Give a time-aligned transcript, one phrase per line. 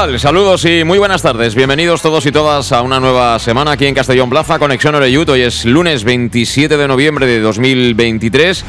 [0.00, 1.54] Saludos y muy buenas tardes.
[1.54, 5.28] Bienvenidos todos y todas a una nueva semana aquí en Castellón Plaza, Conexión Oreyut.
[5.28, 8.64] Hoy es lunes 27 de noviembre de 2023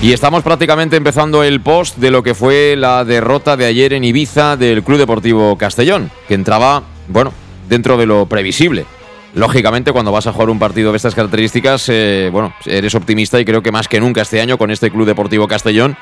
[0.00, 4.04] y estamos prácticamente empezando el post de lo que fue la derrota de ayer en
[4.04, 7.34] Ibiza del Club Deportivo Castellón, que entraba, bueno,
[7.68, 8.86] dentro de lo previsible.
[9.34, 13.44] Lógicamente, cuando vas a jugar un partido de estas características, eh, bueno, eres optimista y
[13.44, 15.98] creo que más que nunca este año con este Club Deportivo Castellón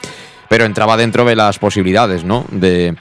[0.48, 2.44] pero entraba dentro de las posibilidades ¿no?
[2.50, 2.94] de,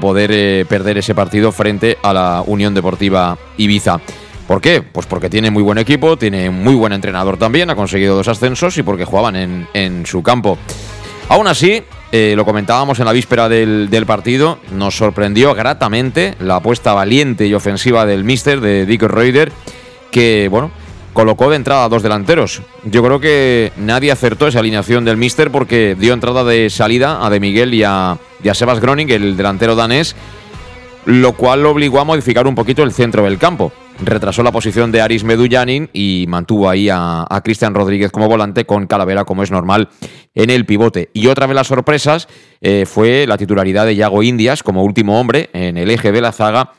[0.00, 4.00] poder eh, perder ese partido frente a la Unión Deportiva Ibiza.
[4.46, 4.82] ¿Por qué?
[4.82, 8.78] Pues porque tiene muy buen equipo, tiene muy buen entrenador también, ha conseguido dos ascensos
[8.78, 10.56] y porque jugaban en, su campo.
[11.28, 16.56] Aún así, eh, lo comentábamos en la víspera del, del, partido, nos sorprendió gratamente la
[16.56, 19.50] apuesta valiente y ofensiva del míster, de Dick Reuter,
[20.12, 20.70] que, bueno,
[21.16, 22.60] colocó de entrada a dos delanteros.
[22.84, 27.30] Yo creo que nadie acertó esa alineación del Mister porque dio entrada de salida a
[27.30, 28.18] De Miguel y a,
[28.52, 30.14] Sebas Groning, el delantero danés,
[31.06, 33.72] lo cual lo obligó a modificar un poquito el centro del campo.
[34.04, 38.86] Retrasó la posición de Aris Medullanin y mantuvo ahí a, Cristian Rodríguez como volante con
[38.86, 39.88] Calavera, como es normal,
[40.34, 41.08] en el pivote.
[41.14, 42.28] Y otra de las sorpresas
[42.60, 46.32] eh, fue la titularidad de Yago Indias como último hombre en el eje de la
[46.32, 46.72] zaga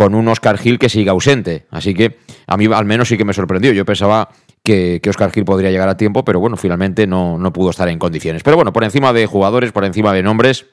[0.00, 1.66] con un Oscar Gil que sigue ausente.
[1.70, 2.16] Así que
[2.46, 3.70] a mí al menos sí que me sorprendió.
[3.74, 4.30] Yo pensaba
[4.64, 7.98] que, Oscar Gil podría llegar a tiempo, pero bueno, finalmente no, no pudo estar en
[7.98, 8.42] condiciones.
[8.42, 10.64] Pero bueno, por encima de jugadores, por encima de nombres,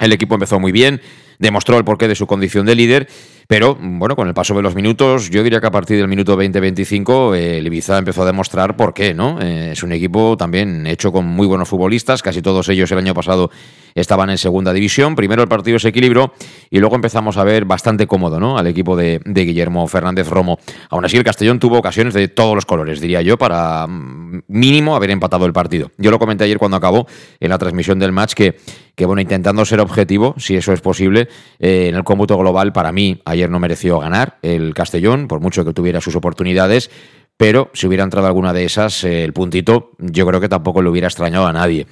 [0.00, 1.00] el equipo empezó muy bien,
[1.38, 3.06] demostró el porqué de su condición de líder
[3.48, 6.36] pero bueno, con el paso de los minutos, yo diría que a partir del minuto
[6.36, 9.40] 20-25 el Ibiza empezó a demostrar por qué, ¿no?
[9.40, 13.14] Eh, es un equipo también hecho con muy buenos futbolistas, casi todos ellos el año
[13.14, 13.50] pasado
[13.96, 15.16] estaban en segunda división.
[15.16, 16.32] Primero el partido se equilibró
[16.70, 18.58] y luego empezamos a ver bastante cómodo, ¿no?
[18.58, 20.58] Al equipo de, Guillermo Fernández Romo.
[20.90, 24.94] Aún así, el Castellón tuvo ocasiones de todos los colores, diría yo, para mm, mínimo
[24.94, 25.90] haber empatado el partido.
[25.98, 27.06] Yo lo comenté ayer cuando acabó
[27.40, 28.56] en la transmisión del match que,
[28.94, 31.28] que bueno, intentando ser objetivo, si eso es posible,
[31.58, 35.64] eh, en el cómputo global, para mí, Ayer no mereció ganar el Castellón, por mucho
[35.64, 36.90] que tuviera sus oportunidades,
[37.36, 40.88] pero si hubiera entrado alguna de esas, eh, el puntito yo creo que tampoco le
[40.88, 41.86] hubiera extrañado a nadie.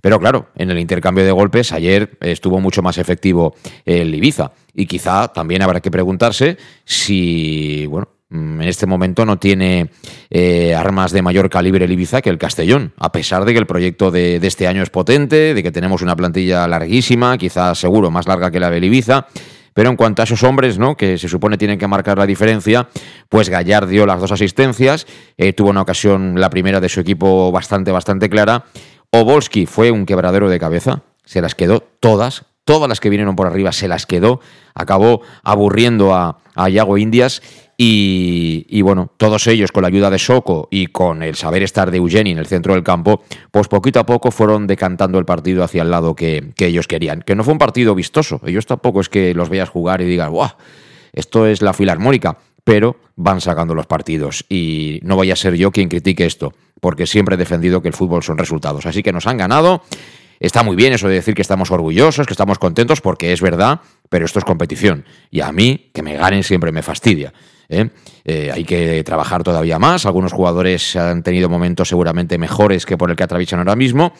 [0.00, 3.54] Pero claro, en el intercambio de golpes ayer estuvo mucho más efectivo
[3.84, 4.52] el Ibiza.
[4.74, 9.90] Y quizá también habrá que preguntarse si, bueno, mm, en este momento no tiene
[10.30, 13.66] eh, armas de mayor calibre el Ibiza que el Castellón, a pesar de que el
[13.66, 18.26] proyecto de, este año es potente, de que tenemos una plantilla larguísima, quizás seguro más
[18.28, 19.26] larga que la del Ibiza,
[19.74, 20.96] pero en cuanto a esos hombres, ¿no?
[20.96, 22.88] Que se supone tienen que marcar la diferencia,
[23.28, 27.52] pues Gallar dio las dos asistencias, eh, tuvo una ocasión, la primera de su equipo,
[27.52, 28.64] bastante, bastante clara.
[29.10, 33.46] Obolski fue un quebradero de cabeza, se las quedó todas, todas las que vinieron por
[33.46, 34.40] arriba se las quedó,
[34.74, 37.42] acabó aburriendo a, a Yago Indias
[37.80, 41.98] y, bueno, todos ellos con la ayuda de Soco y con el saber estar de
[41.98, 45.82] Eugeni en el centro del campo, pues poquito a poco fueron decantando el partido hacia
[45.82, 47.22] el lado que, ellos querían.
[47.22, 50.28] Que no fue un partido vistoso, ellos tampoco es que los veas jugar y digas,
[50.28, 50.50] ¡guau!
[51.12, 55.70] Esto es la filarmónica, pero van sacando los partidos y no voy a ser yo
[55.70, 56.52] quien critique esto,
[56.82, 58.84] porque siempre he defendido que el fútbol son resultados.
[58.84, 59.82] Así que nos han ganado.
[60.38, 63.80] Está muy bien eso de decir que estamos orgullosos, que estamos contentos, porque es verdad,
[64.10, 65.06] pero esto es competición.
[65.30, 67.32] Y a mí, que me ganen siempre me fastidia.
[67.70, 67.88] ¿eh?
[68.26, 70.04] Eh, hay que trabajar todavía más.
[70.04, 74.12] Algunos jugadores han tenido momentos seguramente mejores que por el que atraviesan ahora mismo.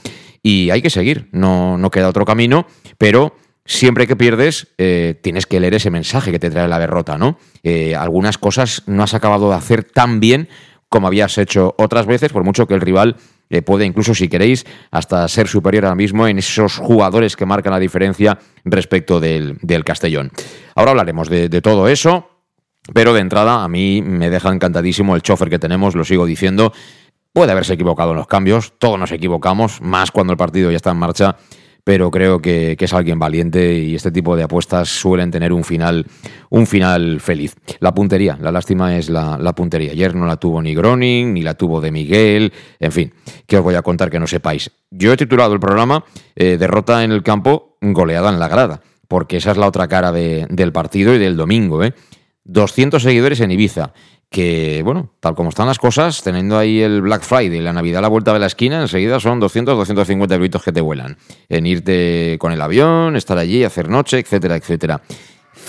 [0.43, 1.29] Y hay que seguir.
[1.33, 2.67] No, no queda otro camino.
[2.97, 3.35] Pero
[3.69, 7.39] siempre que pierdes, eh, tienes que leer ese mensaje que te trae la derrota, ¿no?
[7.97, 10.49] algunas cosas no has acabado de hacer tan bien
[10.89, 13.17] como habías hecho otras veces, por mucho que el rival
[13.65, 17.79] puede incluso, si queréis, hasta ser superior ahora mismo en esos jugadores que marcan la
[17.79, 20.33] diferencia respecto del, Castellón.
[20.75, 22.39] Ahora hablaremos de todo eso.
[22.95, 26.73] Pero de entrada, a mí me deja encantadísimo el chofer que tenemos, lo sigo diciendo.
[27.33, 30.91] Puede haberse equivocado en los cambios, todos nos equivocamos, más cuando el partido ya está
[30.91, 31.37] en marcha.
[31.85, 36.07] Pero creo que, es alguien valiente y este tipo de apuestas suelen tener un final,
[36.51, 37.55] un final feliz.
[37.81, 39.93] La puntería, la lástima es la, puntería.
[39.93, 43.15] Ayer no la tuvo ni Groning, ni la tuvo de Miguel, en fin,
[43.47, 44.71] ¿qué os voy a contar que no sepáis?
[44.91, 46.05] Yo he titulado el programa
[46.37, 50.13] eh, Derrota en el campo, goleada en la grada, porque esa es la otra cara
[50.13, 51.83] del partido y del domingo.
[51.83, 51.95] ¿eh?
[52.45, 53.93] 200 seguidores en Ibiza
[54.31, 58.03] que, bueno, tal como están las cosas, teniendo ahí el Black Friday, la Navidad a
[58.03, 61.17] la vuelta de la esquina, enseguida son 200, 250 euritos que te vuelan.
[61.49, 65.01] En irte con el avión, estar allí, hacer noche, etcétera, etcétera.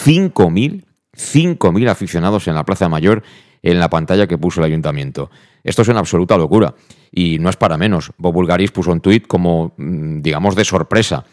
[0.06, 0.84] 5.000,
[1.16, 3.24] 5.000 aficionados en la Plaza Mayor
[3.62, 5.30] en la pantalla que puso el ayuntamiento.
[5.64, 6.76] Esto es una absoluta locura.
[7.12, 8.12] Y no es para menos.
[8.18, 11.26] Bob Bulgaris puso un tuit como, mm, digamos, de sorpresa.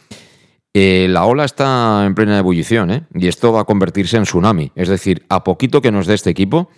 [0.75, 3.05] Eh, la ola está en plena ebullición, ¿eh?
[3.14, 4.72] Y esto va a convertirse en tsunami.
[4.75, 6.69] Es decir, a poquito que nos dé este equipo,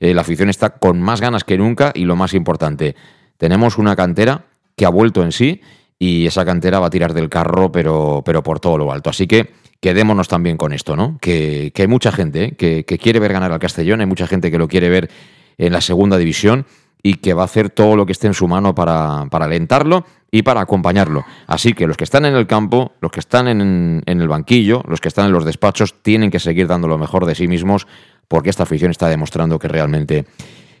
[0.00, 2.96] eh, la afición está con más ganas que nunca y lo más importante,
[3.36, 5.60] tenemos una cantera que ha vuelto en sí
[5.98, 9.10] y esa cantera va a tirar del carro, pero, pero por todo lo alto.
[9.10, 11.18] Así que quedémonos también con esto, ¿no?
[11.20, 12.52] Que, hay mucha gente ¿eh?
[12.52, 15.10] que, que, quiere ver ganar al Castellón, hay mucha gente que lo quiere ver
[15.58, 16.64] en la segunda división
[17.02, 20.06] y que va a hacer todo lo que esté en su mano para, para alentarlo
[20.30, 21.24] y para acompañarlo.
[21.46, 24.82] Así que los que están en el campo, los que están en, en el banquillo,
[24.86, 27.86] los que están en los despachos, tienen que seguir dando lo mejor de sí mismos
[28.30, 30.24] porque esta afición está demostrando que realmente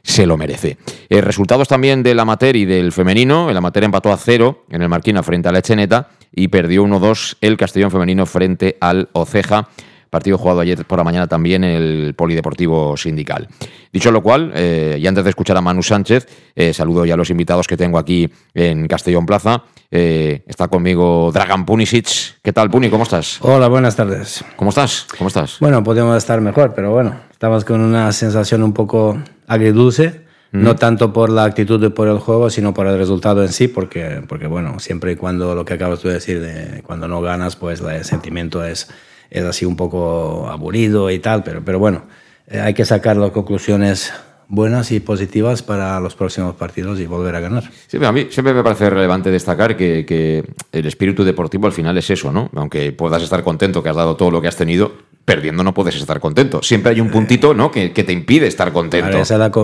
[0.04, 0.78] se lo merece.
[1.08, 3.50] Eh, resultados también del amateur y del femenino.
[3.50, 7.38] El amateur empató a cero en el Marquina frente a la Echeneta y perdió 1-2
[7.40, 9.68] el Castellón femenino frente al Oceja.
[10.10, 13.48] Partido jugado ayer por la mañana también en el Polideportivo Sindical.
[13.92, 16.26] Dicho lo cual, eh, y antes de escuchar a Manu Sánchez,
[16.56, 19.62] eh, saludo ya a los invitados que tengo aquí en Castellón Plaza.
[19.90, 22.40] Eh, está conmigo Dragan Punisic.
[22.42, 22.90] ¿Qué tal, Puni?
[22.90, 23.38] ¿Cómo estás?
[23.40, 24.44] Hola, buenas tardes.
[24.56, 25.06] ¿Cómo estás?
[25.16, 25.58] ¿Cómo estás?
[25.60, 29.16] Bueno, podemos estar mejor, pero bueno, estamos con una sensación un poco
[29.46, 30.28] agridulce.
[30.52, 33.68] No tanto por la actitud y por el juego, sino por el resultado en sí,
[33.68, 37.54] porque, porque bueno, siempre y cuando lo que acabas de decir, de cuando no ganas,
[37.54, 38.88] pues el sentimiento es,
[39.30, 42.04] es así un poco aburrido y tal, pero, pero bueno,
[42.48, 44.12] eh, hay que sacar las conclusiones
[44.50, 47.70] buenas y positivas para los próximos partidos y volver a ganar.
[47.86, 51.96] Sí, a mí siempre me parece relevante destacar que, que, el espíritu deportivo al final
[51.96, 52.50] es eso, ¿no?
[52.56, 54.92] Aunque puedas estar contento que has dado todo lo que has tenido,
[55.24, 56.60] perdiendo no puedes estar contento.
[56.62, 57.70] Siempre hay un puntito, ¿no?
[57.70, 59.18] Que, que te impide estar contento.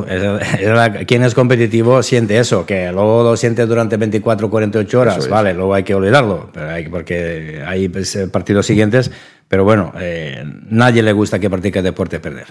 [1.06, 5.74] quien es competitivo siente eso, que luego lo siente durante 24 48 horas, vale, luego
[5.74, 9.10] hay que olvidarlo, pero hay, porque hay pues, partidos siguientes
[9.48, 12.46] pero bueno, eh, nadie le gusta que practique deporte perder.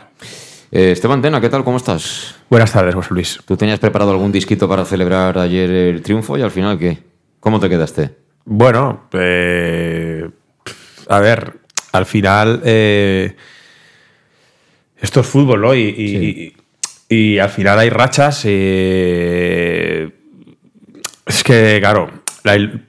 [0.72, 1.64] Eh, Esteban Tena, ¿qué tal?
[1.64, 2.36] ¿Cómo estás?
[2.50, 3.40] Buenas tardes, José Luis.
[3.46, 7.00] ¿Tú tenías preparado algún disquito para celebrar ayer el triunfo y al final qué?
[7.40, 8.12] ¿Cómo te quedaste?
[8.46, 10.30] Bueno, eh,
[11.10, 11.54] a ver,
[11.92, 13.36] al final esto
[15.20, 15.76] es fútbol, ¿no?
[15.76, 16.56] Y,
[17.10, 18.46] y al final hay rachas.
[18.46, 20.12] es
[21.44, 22.10] que, claro,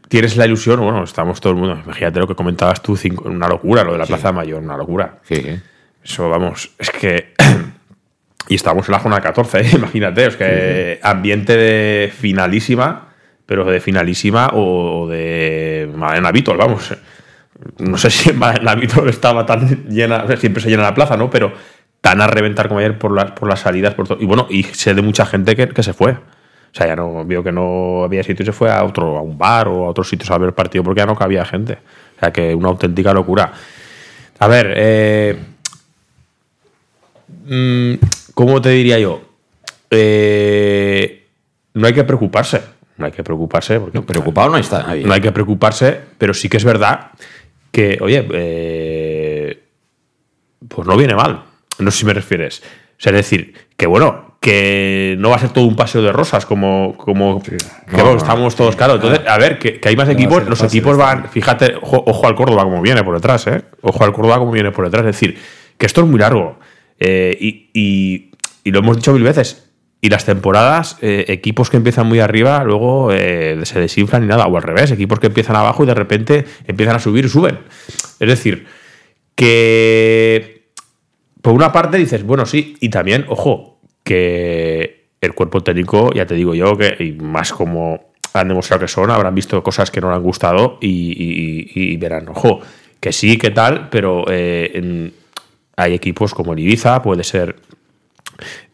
[0.09, 3.85] tienes la ilusión, bueno, estamos todo el mundo, imagínate lo que comentabas tú, una locura,
[3.85, 5.19] lo de la Plaza Mayor, una locura.
[5.23, 5.43] Sí.
[6.03, 7.35] Eso, vamos, es que...
[8.49, 9.71] y estamos en la zona 14, ¿eh?
[9.75, 13.09] imagínate, es que ambiente de finalísima,
[13.47, 16.95] pero de finalísima o de Madena Vítor, vamos.
[17.79, 21.31] No sé si en Madena Vítor estaba tan llena, siempre se llena la plaza, ¿no?
[21.31, 21.53] Pero
[22.01, 23.95] tan a reventar como ayer por las, por las salidas.
[23.95, 24.19] Por todo.
[24.21, 26.17] Y bueno, y sé de mucha gente que, que se fue.
[26.77, 29.23] O sea, ya no vio que no había sitio y se fue a otro, a
[29.23, 31.79] un bar o a otros sitios a ver el partido porque ya no cabía gente.
[32.17, 33.51] O sea, que una auténtica locura.
[34.39, 35.39] A ver, eh,
[37.47, 37.95] mm,
[38.35, 39.23] ¿cómo te diría yo?
[39.89, 41.27] Eh,
[41.73, 42.61] no hay que preocuparse.
[42.99, 43.81] No hay que preocuparse.
[43.81, 47.13] Porque, preocupado no está No hay que preocuparse, pero sí que es verdad
[47.73, 49.63] que, oye, eh,
[50.69, 51.43] pues no viene mal.
[51.79, 52.61] No sé si me refieres.
[52.61, 56.13] O sea, es decir, que bueno, que no va a ser todo un paseo de
[56.13, 57.43] rosas como, como
[58.17, 58.95] estamos todos claro.
[58.95, 62.81] Entonces, a ver, que, hay más equipos, los equipos van, fíjate, ojo, al Córdoba como
[62.81, 63.63] viene por detrás, ¿eh?
[63.83, 65.01] Ojo al Córdoba como viene por detrás.
[65.01, 65.37] Es decir,
[65.77, 66.61] que esto es muy largo.
[67.01, 67.37] Eh,
[67.75, 68.31] y,
[68.67, 69.69] lo hemos dicho mil veces.
[70.01, 74.47] Y las temporadas, eh, equipos que empiezan muy arriba, luego eh, se desinflan y nada.
[74.47, 77.59] O al revés, equipos que empiezan abajo y de repente empiezan a subir y suben.
[78.21, 78.67] Es decir,
[79.35, 80.71] que
[81.43, 83.76] por una parte dices, bueno, sí, y también, ojo,
[84.07, 88.89] que el cuerpo técnico, ya te digo yo, que y más como han demostrado que
[88.89, 92.61] son, habrán visto cosas que no le han gustado y, verán, ojo,
[93.01, 95.11] que sí, que tal, pero eh,
[95.77, 97.57] hay equipos como el Ibiza, puede ser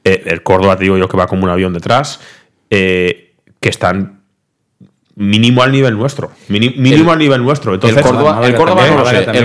[0.05, 2.21] eh, el Córdoba, te digo yo, que va como un avión detrás,
[2.69, 4.21] eh, que están
[5.15, 6.33] mínimo al nivel nuestro.
[6.49, 7.73] Mínimo al nivel nuestro.
[7.73, 8.55] Entonces, el Córdoba, el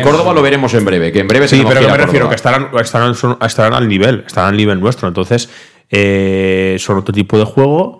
[0.01, 1.13] Córdoba, lo veremos en breve.
[1.13, 4.57] Que en breve sí, pero me refiero que estarán, estarán, estarán, al nivel, estarán al
[4.57, 5.07] nivel nuestro.
[5.07, 5.49] Entonces,
[5.89, 7.99] eh, son otro tipo de juego,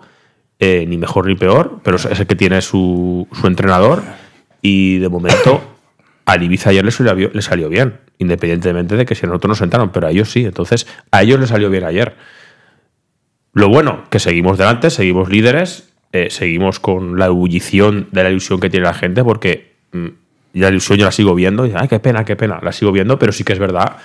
[0.58, 4.02] eh, ni mejor ni peor, pero es el que tiene su, su entrenador.
[4.60, 5.62] Y de momento,
[6.24, 9.58] al Ibiza ayer le salió, le salió bien, independientemente de que si a nosotros nos
[9.58, 10.44] sentaron, pero a ellos sí.
[10.44, 12.16] Entonces, a ellos les salió bien ayer.
[13.54, 18.60] Lo bueno, que seguimos delante, seguimos líderes, eh, seguimos con la ebullición de la ilusión
[18.60, 20.06] que tiene la gente, porque mm,
[20.54, 23.18] la ilusión yo la sigo viendo, y, ay, qué pena, qué pena, la sigo viendo,
[23.18, 23.96] pero sí que es verdad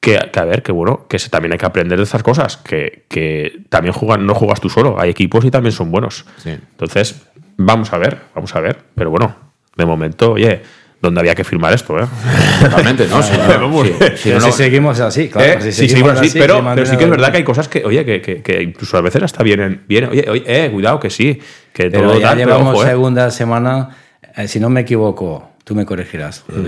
[0.00, 2.56] que, que, a ver, que bueno, que se, también hay que aprender de estas cosas,
[2.56, 6.24] que, que también juegan, no juegas tú solo, hay equipos y también son buenos.
[6.38, 6.50] Sí.
[6.50, 7.22] Entonces,
[7.56, 9.36] vamos a ver, vamos a ver, pero bueno,
[9.76, 10.62] de momento, oye,
[11.02, 11.98] ¿dónde había que firmar esto?
[11.98, 12.06] Eh?
[12.62, 13.22] Totalmente, ¿no?
[13.22, 13.86] Sí, Vamos.
[13.86, 15.52] sí, sí, Pero no, si no, seguimos así, claro.
[15.52, 17.44] Eh, si sí, seguimos sí, sí, así, pero, pero sí que es verdad que hay
[17.44, 20.70] cosas que, oye, que, que- que incluso a veces hasta vienen, vienen oye, oye, eh,
[20.70, 21.38] cuidado, que sí,
[21.74, 22.88] que Pero todo ya tal, pero llevamos ojo, eh.
[22.88, 23.90] segunda semana,
[24.36, 26.66] eh, si no me equivoco, tú me corregirás, Mm.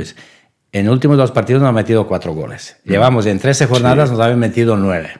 [0.72, 2.76] En los últimos dos partidos nos han metido cuatro goles.
[2.84, 2.90] Mm.
[2.90, 5.10] Llevamos en 13 jornadas, nos habían metido nueve.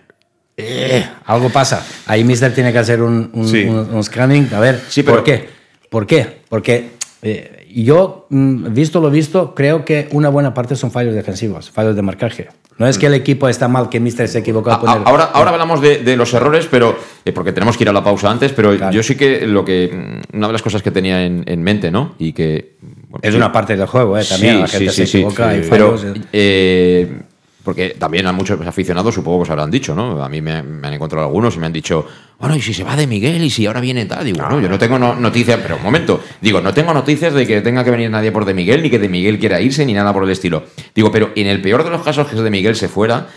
[0.56, 1.84] Eh, algo pasa.
[2.06, 3.64] Ahí Mister tiene que hacer un, un, Sí.
[3.64, 4.48] un- un scanning.
[4.54, 5.48] A ver, Sí, pero- ¿por qué?
[5.90, 6.40] ¿Por qué?
[6.48, 6.90] Porque
[7.22, 11.94] eh, yo, mm, visto lo visto, creo que una buena parte son fallos defensivos, fallos
[11.96, 12.48] de marcaje.
[12.78, 15.02] No es que el equipo está mal, que Mister se equivocó a poner.
[15.06, 18.02] ahora, ahora hablamos de, de los errores, pero eh, porque tenemos que ir a la
[18.02, 18.92] pausa antes, pero Claro.
[18.92, 21.90] yo sí que lo que mm, una de las cosas que tenía en, en mente,
[21.90, 22.14] ¿no?
[22.18, 22.76] Y que
[23.20, 24.54] es una parte del juego, eh, también.
[24.54, 26.14] Sí, la gente sí, se sí, equivoca, hay pero eh.
[26.32, 27.18] eh,
[27.64, 30.22] porque también a muchos aficionados supongo que os habrán dicho, ¿no?
[30.24, 32.04] A mí me, me han encontrado algunos y me han dicho,
[32.40, 34.68] bueno, y si se va de Miguel y si ahora viene tal, digo, no, yo
[34.68, 37.92] no tengo no- noticias, pero un momento, digo, no tengo noticias de que tenga que
[37.92, 40.30] venir nadie por de Miguel, ni que de Miguel quiera irse, ni nada por el
[40.30, 40.64] estilo.
[40.94, 43.28] Digo, pero en el peor de los casos que de Miguel se fuera,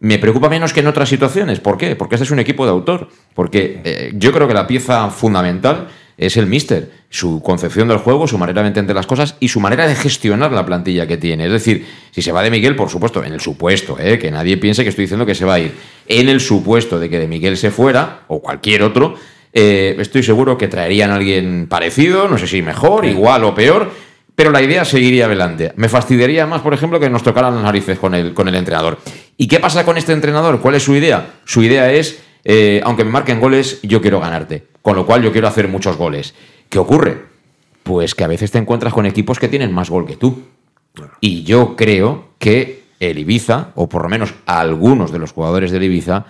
[0.00, 1.60] me preocupa menos que en otras situaciones.
[1.60, 1.94] ¿Por qué?
[1.94, 3.08] Porque este es un equipo de autor.
[3.34, 8.26] Porque eh, yo creo que la pieza fundamental es el míster, su concepción del juego,
[8.26, 11.46] su manera de entender las cosas y su manera de gestionar la plantilla que tiene.
[11.46, 14.56] Es decir, si se va de Miguel, por supuesto, en el supuesto, eh, que nadie
[14.56, 15.72] piense que estoy diciendo que se va a ir,
[16.08, 19.14] en el supuesto de que de Miguel se fuera, o cualquier otro,
[19.52, 23.90] eh, estoy seguro que traerían a alguien parecido, no sé si mejor, igual o peor,
[24.34, 25.72] pero la idea seguiría adelante.
[25.76, 28.98] Me fastidiaría más, por ejemplo, que nos tocaran las narices con el, con el entrenador.
[29.36, 30.60] ¿Y qué pasa con este entrenador?
[30.60, 31.34] ¿Cuál es su idea?
[31.44, 34.64] Su idea es, eh, aunque me marquen goles, yo quiero ganarte.
[34.88, 36.32] Con lo cual yo quiero hacer muchos goles.
[36.70, 37.26] ¿Qué ocurre?
[37.82, 40.44] Pues que a veces te encuentras con equipos que tienen más gol que tú.
[41.20, 45.82] Y yo creo que el Ibiza, o por lo menos algunos de los jugadores del
[45.82, 46.24] Ibiza,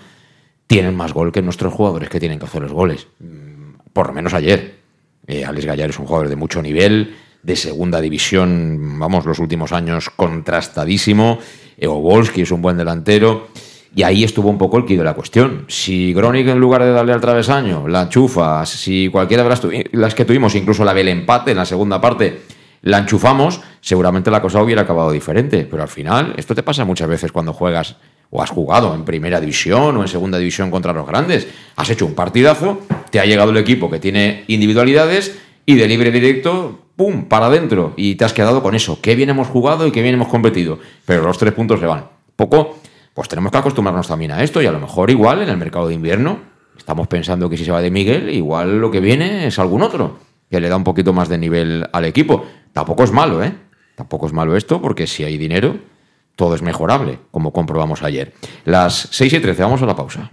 [0.66, 3.06] tienen más gol que nuestros jugadores que tienen que hacer los goles.
[3.20, 4.80] Mm, Por lo menos ayer.
[5.28, 9.70] Eh, Alex Gallar es un jugador de mucho nivel, de segunda división, vamos, los últimos
[9.70, 11.38] años contrastadísimo.
[11.76, 13.50] Eobolski es un buen delantero.
[13.94, 15.64] Y ahí estuvo un poco el quid de la cuestión.
[15.68, 20.14] Si Gronik, en lugar de darle al travesaño, la enchufa, si cualquiera de las, las
[20.14, 22.42] que tuvimos, incluso la del empate en la segunda parte,
[22.82, 25.66] la enchufamos, seguramente la cosa hubiera acabado diferente.
[25.68, 27.96] Pero al final, esto te pasa muchas veces cuando juegas
[28.30, 31.48] o has jugado en primera división o en segunda división contra los grandes.
[31.76, 32.80] Has hecho un partidazo,
[33.10, 37.94] te ha llegado el equipo que tiene individualidades y de libre directo, ¡pum!, para adentro.
[37.96, 39.00] Y te has quedado con eso.
[39.00, 40.78] Qué bien hemos jugado y qué bien hemos competido.
[41.04, 42.04] Pero los tres puntos se van.
[42.36, 42.78] Poco,
[43.18, 45.88] pues tenemos que acostumbrarnos también a esto y a lo mejor igual en el mercado
[45.88, 46.38] de invierno
[46.76, 50.20] estamos pensando que si se va de Miguel, igual lo que viene es algún otro
[50.48, 52.44] que le da un poquito más de nivel al equipo.
[52.72, 53.52] Tampoco es malo, ¿eh?
[53.96, 55.78] Tampoco es malo esto porque si hay dinero,
[56.36, 58.34] todo es mejorable, como comprobamos ayer.
[58.64, 60.30] Las 6 y 13, vamos a la pausa.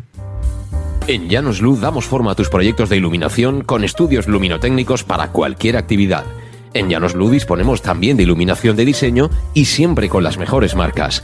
[1.07, 5.77] En Llanos Luz damos forma a tus proyectos de iluminación con estudios luminotécnicos para cualquier
[5.77, 6.25] actividad.
[6.75, 11.23] En Llanos Luz disponemos también de iluminación de diseño y siempre con las mejores marcas.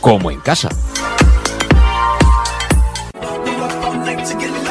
[0.00, 0.68] como en casa.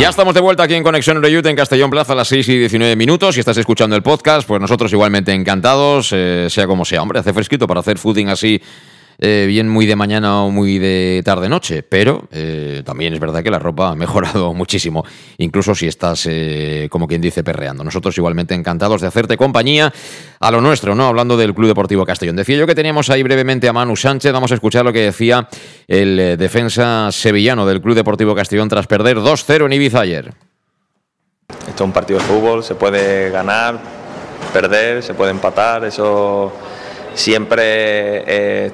[0.00, 2.58] Ya estamos de vuelta aquí en Conexión Reyut en Castellón Plaza a las 6 y
[2.58, 3.34] 19 minutos.
[3.34, 7.00] Si estás escuchando el podcast, pues nosotros igualmente encantados, eh, sea como sea.
[7.00, 8.60] Hombre, hace fresquito para hacer footing así,
[9.18, 11.82] eh, bien muy de mañana o muy de tarde-noche.
[11.82, 15.04] Pero eh, también es verdad que la ropa ha mejorado muchísimo,
[15.38, 17.84] incluso si estás, eh, como quien dice, perreando.
[17.84, 19.92] Nosotros igualmente encantados de hacerte compañía
[20.40, 21.06] a lo nuestro, ¿no?
[21.06, 22.36] Hablando del Club Deportivo Castellón.
[22.36, 24.32] Decía yo que teníamos ahí brevemente a Manu Sánchez.
[24.32, 25.48] Vamos a escuchar lo que decía
[25.88, 30.34] el defensa sevillano del Club Deportivo Castellón tras perder 2-0 en Ibiza ayer.
[31.48, 33.78] Esto es un partido de fútbol, se puede ganar,
[34.52, 36.52] perder, se puede empatar, eso
[37.14, 38.70] siempre eh,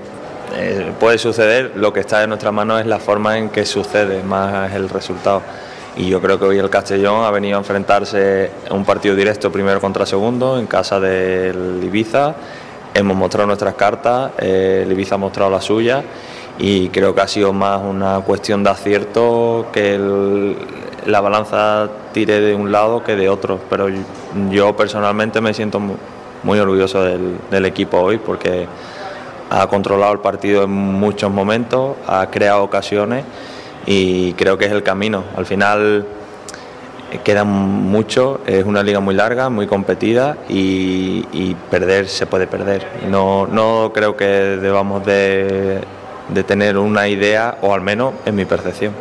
[0.55, 1.73] eh, puede suceder.
[1.77, 5.43] Lo que está en nuestras manos es la forma en que sucede, más el resultado.
[5.97, 9.81] Y yo creo que hoy el Castellón ha venido a enfrentarse un partido directo primero
[9.81, 12.35] contra segundo en casa del Ibiza.
[12.95, 16.03] Hemos mostrado nuestras cartas, eh, el Ibiza ha mostrado la suya
[16.59, 20.55] y creo que ha sido más una cuestión de acierto que
[21.07, 23.59] la balanza tire de un lado que de otro.
[23.69, 23.89] Pero
[24.51, 25.97] yo- personalmente me siento mu-
[26.43, 28.67] muy orgulloso del equipo hoy porque
[29.51, 33.25] ha controlado el partido en muchos momentos, ha creado ocasiones
[33.85, 35.25] y creo que es el camino.
[35.37, 36.07] Al final
[37.11, 42.87] eh, queda mucho, es una liga muy larga, muy competida y, perder se puede perder.
[43.09, 45.81] No, no creo que debamos de,
[46.29, 48.93] de tener una idea, o al menos en mi percepción.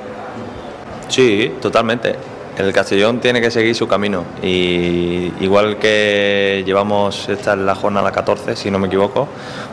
[1.08, 2.16] Sí, totalmente.
[2.58, 8.12] El Castellón tiene que seguir su camino y igual que llevamos esta es la jornada
[8.12, 9.30] 14, si no me equivoco,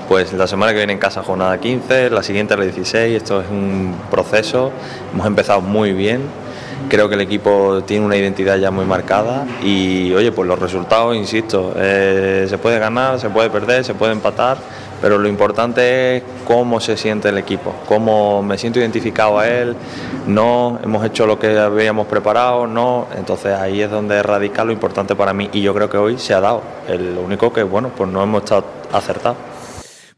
[0.09, 3.49] pues la semana que viene en casa jornada 15, la siguiente la 16, esto es
[3.51, 4.71] un proceso,
[5.13, 6.23] hemos empezado muy bien,
[6.89, 11.17] creo que el equipo tiene una identidad ya muy marcada y oye, pues los resultados,
[11.17, 14.59] insisto, eh, se puede ganar, se puede perder, se puede empatar,
[15.03, 19.75] pero lo importante es cómo se siente el equipo, cómo me siento identificado a él,
[20.27, 25.17] no hemos hecho lo que habíamos preparado, no, entonces ahí es donde radica lo importante
[25.17, 28.09] para mí y yo creo que hoy se ha dado, lo único que bueno, pues
[28.09, 29.56] no hemos estado acertados.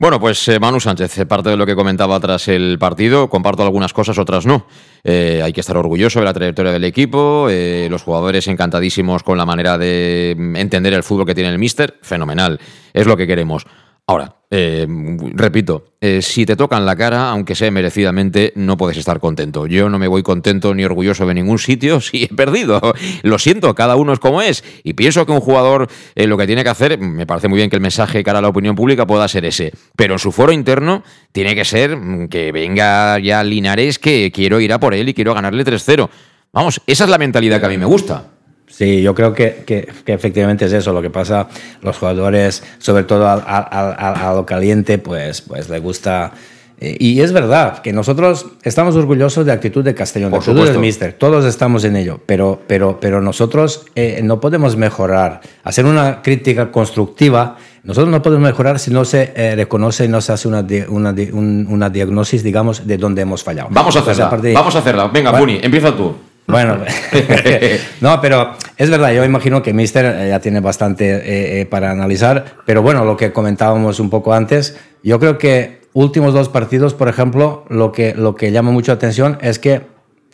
[0.00, 3.92] Bueno, pues eh, Manu Sánchez, parte de lo que comentaba tras el partido, comparto algunas
[3.92, 4.68] cosas, otras no.
[5.02, 9.36] Eh, hay que estar orgulloso de la trayectoria del equipo, eh, los jugadores encantadísimos con
[9.36, 12.60] la manera de mm, entender el fútbol que tiene el míster, fenomenal,
[12.92, 13.66] es lo que queremos.
[14.08, 14.86] Ahora, eh,
[15.34, 19.66] repito, eh, si te tocan la cara, aunque sea merecidamente, no puedes estar contento.
[19.66, 22.80] Yo no me voy contento ni orgulloso de ningún sitio si he perdido.
[23.22, 24.64] Lo siento, cada uno es como es.
[24.82, 27.68] Y pienso que un jugador eh, lo que tiene que hacer, me parece muy bien
[27.68, 29.74] que el mensaje cara a la opinión pública pueda ser ese.
[29.94, 34.58] Pero en su foro interno tiene que ser mm, que venga ya Linares, que quiero
[34.58, 36.08] ir a por él y quiero ganarle 3-0.
[36.54, 38.37] Vamos, esa es la mentalidad que a mí me gusta.
[38.68, 40.92] Sí, yo creo que, que, que, efectivamente es eso.
[40.92, 41.48] Lo que pasa,
[41.82, 46.32] los jugadores, sobre todo a, a, a, lo caliente, pues, pues le gusta.
[46.80, 50.44] Eh, y es verdad que nosotros estamos orgullosos de la actitud de Castellón, de la
[50.44, 51.12] actitud del Mister.
[51.14, 52.20] Todos estamos en ello.
[52.24, 55.40] Pero, pero, pero nosotros eh, no podemos mejorar.
[55.64, 57.56] Hacer una crítica constructiva.
[57.82, 61.10] Nosotros no podemos mejorar si no se eh, reconoce y no se hace una, una,
[61.32, 63.70] un, una diagnosis, digamos, de dónde hemos fallado.
[63.72, 64.24] Vamos a hacerla.
[64.26, 65.08] Entonces, a vamos a hacerla.
[65.08, 66.14] Venga, bueno, Puni, empieza tú.
[66.48, 66.78] Bueno,
[68.00, 72.56] no, pero es verdad, yo imagino que Mister ya tiene bastante eh, eh, para analizar,
[72.64, 77.08] pero bueno, lo que comentábamos un poco antes, yo creo que últimos dos partidos, por
[77.08, 79.82] ejemplo, lo que, lo que llama mucho atención es que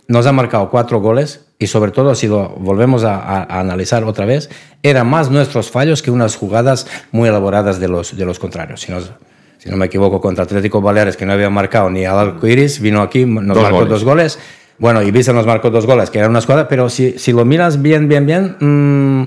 [0.07, 4.05] nos ha marcado cuatro goles y sobre todo si lo volvemos a, a, a, analizar
[4.05, 4.51] otra vez,
[4.85, 8.83] eran más nuestros fallos que unas jugadas muy elaboradas de los, de los contrarios.
[8.83, 9.11] Si, nos,
[9.59, 13.03] si no me equivoco, contra Atlético Baleares, que no había marcado ni al Arcoiris, vino
[13.03, 13.91] aquí, nos dos marcó goles.
[13.91, 14.39] dos goles
[14.79, 17.81] bueno, Ibiza nos marcó dos goles, que era una escuadra, pero si, si lo miras
[17.81, 19.23] bien, bien, bien, mmm,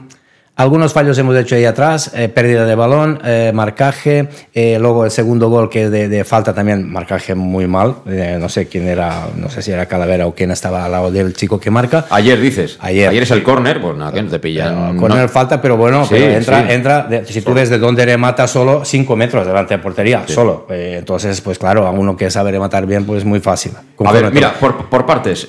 [0.57, 5.11] algunos fallos hemos hecho ahí atrás, eh, pérdida de balón, eh, marcaje, eh, luego el
[5.11, 9.27] segundo gol que de, de falta también, marcaje muy mal, eh, no sé quién era,
[9.35, 12.07] no sé si era Calavera o quién estaba al lado del chico que marca.
[12.09, 14.97] Ayer dices, ayer, ayer es el córner, pues nada, que no te pillan.
[14.97, 15.29] Córner no.
[15.29, 16.73] falta, pero bueno, sí, pero entra, sí.
[16.73, 20.33] entra de, si tú ves de dónde remata solo 5 metros delante de portería, sí.
[20.33, 20.65] solo.
[20.69, 23.73] entonces, pues claro, a uno que sabe rematar bien, pues muy fácil.
[24.03, 25.47] A ver, mira, por, por partes,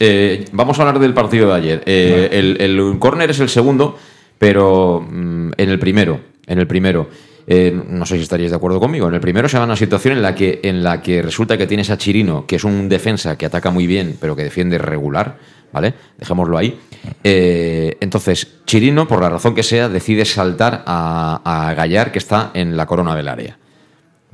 [0.53, 1.83] vamos a hablar del partido de ayer.
[1.87, 3.97] el, el córner es el segundo
[4.38, 7.09] pero mmm, en el primero, en el primero,
[7.46, 10.14] eh, no sé si estaríais de acuerdo conmigo, en el primero se da una situación
[10.14, 13.37] en la, que, en la que resulta que tienes a Chirino, que es un defensa
[13.38, 15.38] que ataca muy bien, pero que defiende regular,
[15.72, 15.94] ¿vale?
[16.18, 16.79] Dejémoslo ahí.
[17.24, 22.51] Eh, entonces, Chirino, por la razón que sea, decide saltar a, a Gallar, que está
[22.55, 23.59] en la corona del área,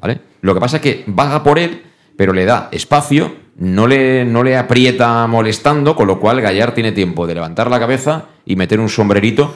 [0.00, 0.20] ¿vale?
[0.40, 1.82] Lo que pasa es que vaga por él,
[2.16, 6.92] pero le da espacio, no le, no le aprieta molestando, con lo cual Gallar tiene
[6.92, 9.54] tiempo de levantar la cabeza y meter un sombrerito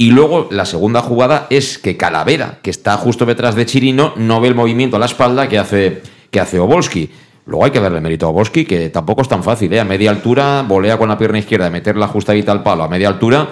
[0.00, 4.40] y luego la segunda jugada es que Calavera, que está justo detrás de Chirino, no
[4.40, 7.10] ve el movimiento a la espalda que hace, que hace Obolski.
[7.44, 9.70] Luego hay que darle mérito a Obolski, que tampoco es tan fácil.
[9.74, 9.78] ¿eh?
[9.78, 13.50] A media altura, volea con la pierna izquierda, meterla justadita al palo a media altura,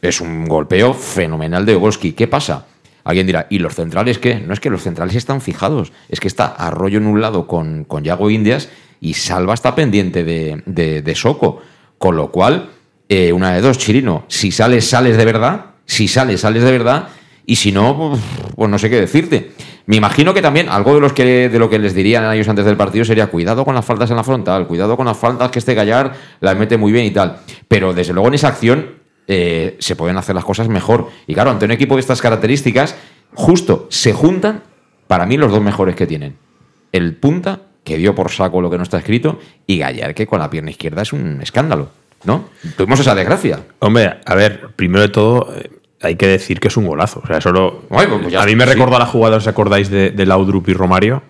[0.00, 2.12] es un golpeo fenomenal de Obolski.
[2.12, 2.66] ¿Qué pasa?
[3.02, 4.36] Alguien dirá, ¿y los centrales qué?
[4.38, 7.82] No es que los centrales están fijados, es que está Arroyo en un lado con,
[7.82, 8.68] con Yago Indias
[9.00, 11.60] y Salva está pendiente de, de, de Soco.
[11.98, 12.70] Con lo cual,
[13.08, 17.08] eh, una de dos, Chirino, si sales, sales de verdad si sales, sales de verdad.
[17.44, 18.14] Y si no,
[18.54, 19.52] pues, no sé qué decirte.
[19.86, 22.46] Me imagino que también algo de, los que, de lo que les dirían a ellos
[22.46, 25.50] antes del partido sería cuidado con las faltas en la frontal, cuidado con las faltas
[25.50, 27.38] que este Gallar las mete muy bien y tal.
[27.68, 31.08] Pero desde luego en esa acción eh, se pueden hacer las cosas mejor.
[31.26, 32.96] Y claro, ante un equipo de estas características,
[33.32, 34.62] justo se juntan
[35.06, 36.36] para mí los dos mejores que tienen.
[36.92, 40.38] El punta, que dio por saco lo que no está escrito, y Gallar, que con
[40.38, 41.88] la pierna izquierda es un escándalo.
[42.24, 42.48] ¿No?
[42.76, 43.60] Tuvimos esa desgracia.
[43.78, 47.20] Hombre, a ver, primero de todo, eh, hay que decir que es un golazo.
[47.22, 47.82] O sea, solo.
[47.88, 48.70] Bueno, pues a mí me sí.
[48.72, 51.22] recordó la jugada, ¿os acordáis de, de Laudrup y Romario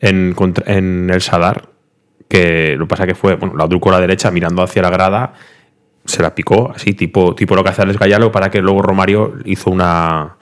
[0.00, 0.34] en,
[0.66, 1.68] en el Sadar?
[2.28, 5.34] Que lo que pasa que fue, bueno, Laudrup con la derecha mirando hacia la grada,
[6.04, 9.34] se la picó, así, tipo, tipo lo que hace Alex Gallalo, para que luego Romario
[9.44, 10.36] hizo una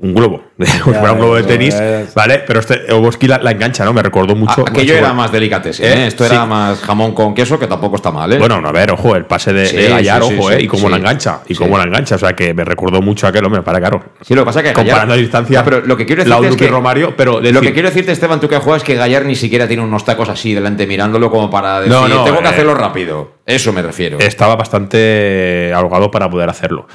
[0.00, 0.42] un globo,
[0.84, 2.14] fuera un globo de tenis, es.
[2.14, 2.44] ¿vale?
[2.46, 3.92] Pero este Oboski la, la engancha, ¿no?
[3.92, 4.60] Me recordó mucho.
[4.64, 6.04] A- Aquello mucho- era más delicatessen, ¿Eh?
[6.04, 6.06] ¿eh?
[6.06, 8.38] Esto era más jamón con queso, que tampoco está mal, ¿eh?
[8.38, 10.62] Bueno, no, a ver, ojo, el pase de, Sí, de Gallar, sí, ojo, sí, ¿eh?
[10.62, 10.90] Y cómo sí.
[10.90, 11.58] la engancha, y Sí.
[11.58, 12.14] cómo la engancha.
[12.14, 14.04] O sea, que me recordó mucho a aquel hombre, para claro.
[14.20, 16.22] Sí, lo que pasa es que Comparando Gallar- a distancia, No, pero lo que quiero
[16.22, 18.58] la decirte es Duque que Romario, pero lo decir- que quiero decirte, Esteban, tú que
[18.58, 21.92] juegas, es que Gallar ni siquiera tiene unos tacos así delante mirándolo como para decir,
[21.92, 23.32] No, no, tengo que eh, hacerlo rápido.
[23.44, 24.18] Eso me refiero.
[24.20, 26.86] estaba bastante ahogado para poder hacerlo.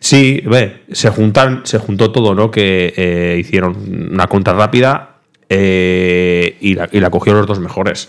[0.00, 2.50] Sí, ve, se juntan, se juntó todo, ¿no?
[2.50, 3.76] Que eh, hicieron
[4.12, 5.16] una contra rápida
[5.48, 8.08] eh, y, la, y la cogieron los dos mejores.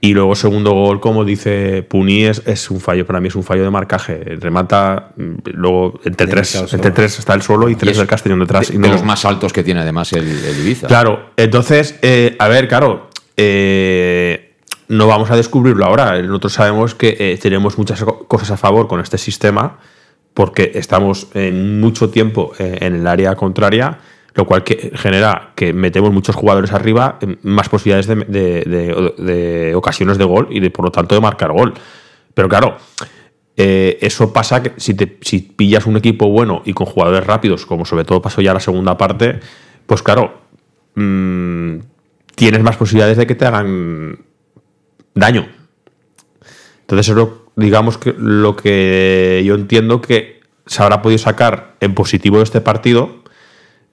[0.00, 3.42] Y luego segundo gol, como dice Puni, es, es un fallo, para mí es un
[3.42, 4.36] fallo de marcaje.
[4.38, 8.38] Remata, mm, luego entre tres, entre tres está el solo y tres es del Castellón
[8.40, 8.68] detrás.
[8.68, 10.86] de, y de los más altos que tiene además el, el Ibiza.
[10.86, 14.52] Claro, entonces, eh, a ver, claro, eh,
[14.88, 16.20] no vamos a descubrirlo ahora.
[16.22, 19.78] Nosotros sabemos que tenemos muchas co- cosas a favor con este sistema
[20.36, 24.00] porque estamos en mucho tiempo eh, en el área contraria,
[24.34, 29.14] lo cual que genera que metemos muchos jugadores arriba, eh, más posibilidades de, de- de-
[29.24, 31.72] de ocasiones de gol y de, por lo tanto de marcar gol.
[32.34, 32.76] Pero claro,
[33.56, 37.64] eh, eso pasa que si, te, si pillas un equipo bueno y con jugadores rápidos,
[37.64, 39.40] como sobre todo pasó ya la segunda parte,
[39.86, 40.34] pues claro,
[40.96, 41.76] mm,
[42.34, 44.18] tienes más posibilidades de que te hagan
[45.14, 45.46] daño.
[46.82, 52.38] Entonces, eso, digamos que lo que yo entiendo que se habrá podido sacar en positivo
[52.38, 53.22] de este partido,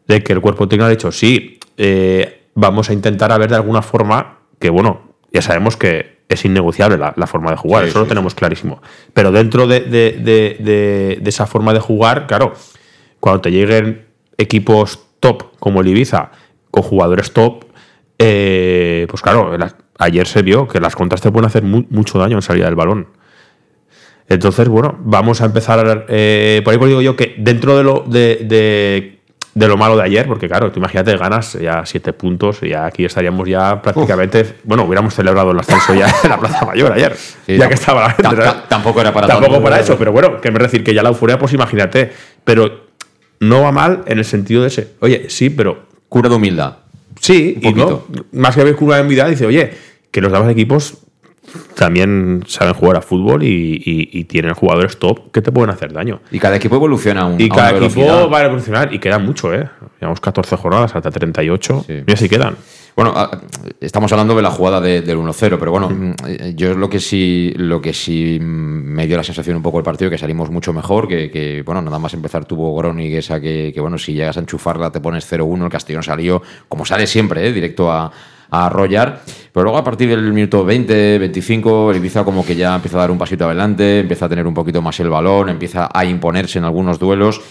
[0.08, 3.56] de que el cuerpo técnico ha dicho, sí, eh, vamos a intentar a ver de
[3.56, 7.90] alguna forma que, bueno, ya sabemos que es innegociable la, la forma de jugar, Sí,
[7.90, 8.82] eso lo sí, tenemos clarísimo.
[9.14, 12.54] Pero dentro de, de- de- de- de esa forma de jugar, claro,
[13.20, 14.06] cuando te lleguen
[14.38, 16.32] equipos top como el Ibiza,
[16.72, 17.66] con jugadores top,
[18.20, 22.18] eh, pues claro, la- ayer se vio que las contras te pueden hacer mu- mucho
[22.20, 23.08] daño en salida del balón.
[24.30, 26.06] Entonces, bueno, vamos a empezar.
[26.10, 29.20] eh, por ahí pues digo yo que dentro de lo, de, de-
[29.56, 32.88] de lo malo de ayer, porque claro, tú imagínate, ganas ya siete puntos y ya
[32.88, 34.56] aquí estaríamos ya prácticamente.
[34.64, 37.16] Bueno, hubiéramos celebrado el ascenso ya en la Plaza Mayor ayer.
[37.46, 38.36] Sí, ya que estaba la gente.
[38.68, 39.64] tampoco era para Tampoco tanto.
[39.64, 42.12] para eso, pero bueno, que me decir que ya la euforia, pues imagínate.
[42.44, 42.86] Pero
[43.42, 44.88] no va mal en el sentido de ese.
[45.02, 46.78] Oye, sí, pero Cura de humildad.
[47.20, 49.72] Sí, Un y no, más que haber curva de envidia, dice, oye,
[50.12, 50.98] que los demás equipos
[51.76, 53.48] también saben jugar a fútbol y,
[53.86, 56.22] y- y tienen jugadores top que te pueden hacer daño.
[56.32, 58.30] Y cada equipo evoluciona un, Y cada equipo velocidad.
[58.32, 59.70] va a evolucionar y quedan mucho, ¿eh?
[60.00, 61.84] Llevamos 14 jornadas hasta 38.
[61.88, 61.94] Sí.
[62.08, 62.56] Y así quedan.
[62.96, 63.40] Bueno, ah,
[63.82, 67.00] estamos hablando de la jugada de- del 1-0, pero bueno, mm, eh, yo lo que
[67.00, 70.74] sí lo que sí me dio la sensación un poco del partido que salimos mucho
[70.74, 74.38] mejor, que, que, bueno, nada más empezar tuvo Gronig esa que, que, bueno, si llegas
[74.38, 78.12] a enchufarla te pones 0-1, el Castellón salió, como sale siempre, eh, directo a,
[78.54, 82.98] arrollar, pero luego a partir del minuto 20, 25, el Ibiza como que ya empieza
[82.98, 86.06] a dar un pasito adelante, empieza a tener un poquito más el balón, empieza a
[86.06, 87.42] imponerse en algunos duelos.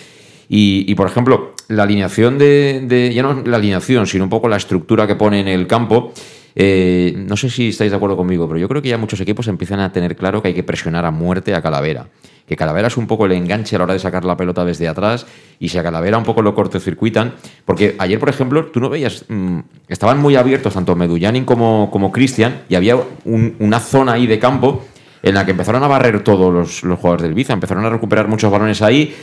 [0.54, 5.06] Y, por ejemplo, la alineación de- Ya no la alineación, sino un poco la estructura
[5.06, 6.12] que pone en el campo.
[6.54, 9.48] Eh, no sé si estáis de acuerdo conmigo, pero yo creo que ya muchos equipos
[9.48, 12.08] empiezan a tener claro que hay que presionar a muerte a Calavera.
[12.46, 14.88] Que Calavera es un poco el enganche a la hora de sacar la pelota desde
[14.88, 15.26] atrás
[15.60, 17.34] y si a Calavera un poco lo cortocircuitan.
[17.64, 19.24] Porque ayer, por ejemplo, tú no veías.
[19.28, 24.26] mm, estaban muy abiertos tanto Medullanin como, como Cristian y había un- una zona ahí
[24.26, 24.84] de campo
[25.22, 28.50] en la que empezaron a barrer todos los, jugadores del Biza, empezaron a recuperar muchos
[28.50, 29.14] balones ahí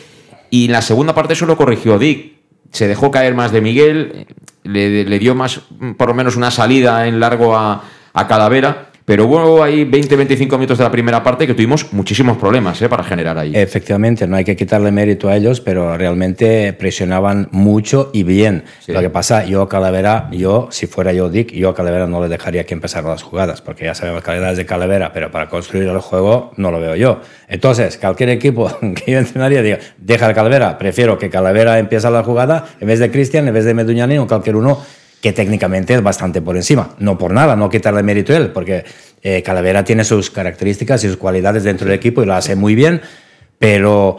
[0.50, 2.38] y en la segunda parte eso lo corrigió Dick.
[2.71, 4.27] Se dejó caer más de Miguel,
[4.63, 5.62] le, dio más,
[5.97, 10.78] por lo menos una salida en largo a, a Calavera, pero hubo ahí 20-25 minutos
[10.78, 13.54] de la primera parte que tuvimos muchísimos problemas eh, para generar ahí.
[13.56, 18.65] Efectivamente, no hay que quitarle mérito a ellos, pero realmente presionaban mucho y bien.
[18.82, 18.91] Sí.
[18.91, 22.22] Lo que pasa, yo a Calavera, yo, si fuera yo Dick, yo a Calavera no
[22.22, 25.89] le dejaría que empezara las jugadas, porque ya sabemos calidades de Calavera, pero para construir
[25.89, 27.19] el juego no lo veo yo.
[27.48, 28.72] Entonces, cualquier equipo
[29.04, 33.00] que yo entrenaría, digo, deja a Calavera, prefiero que Calavera empiece la jugada en vez
[33.00, 34.78] de Cristian, en vez de Meduñani o cualquier uno
[35.21, 36.95] que técnicamente es bastante por encima.
[36.99, 38.86] No por nada, no quitarle mérito a él, porque
[39.21, 42.75] eh, Calavera tiene sus características y sus cualidades dentro del equipo y lo hace muy
[42.75, 43.01] bien,
[43.58, 44.17] pero,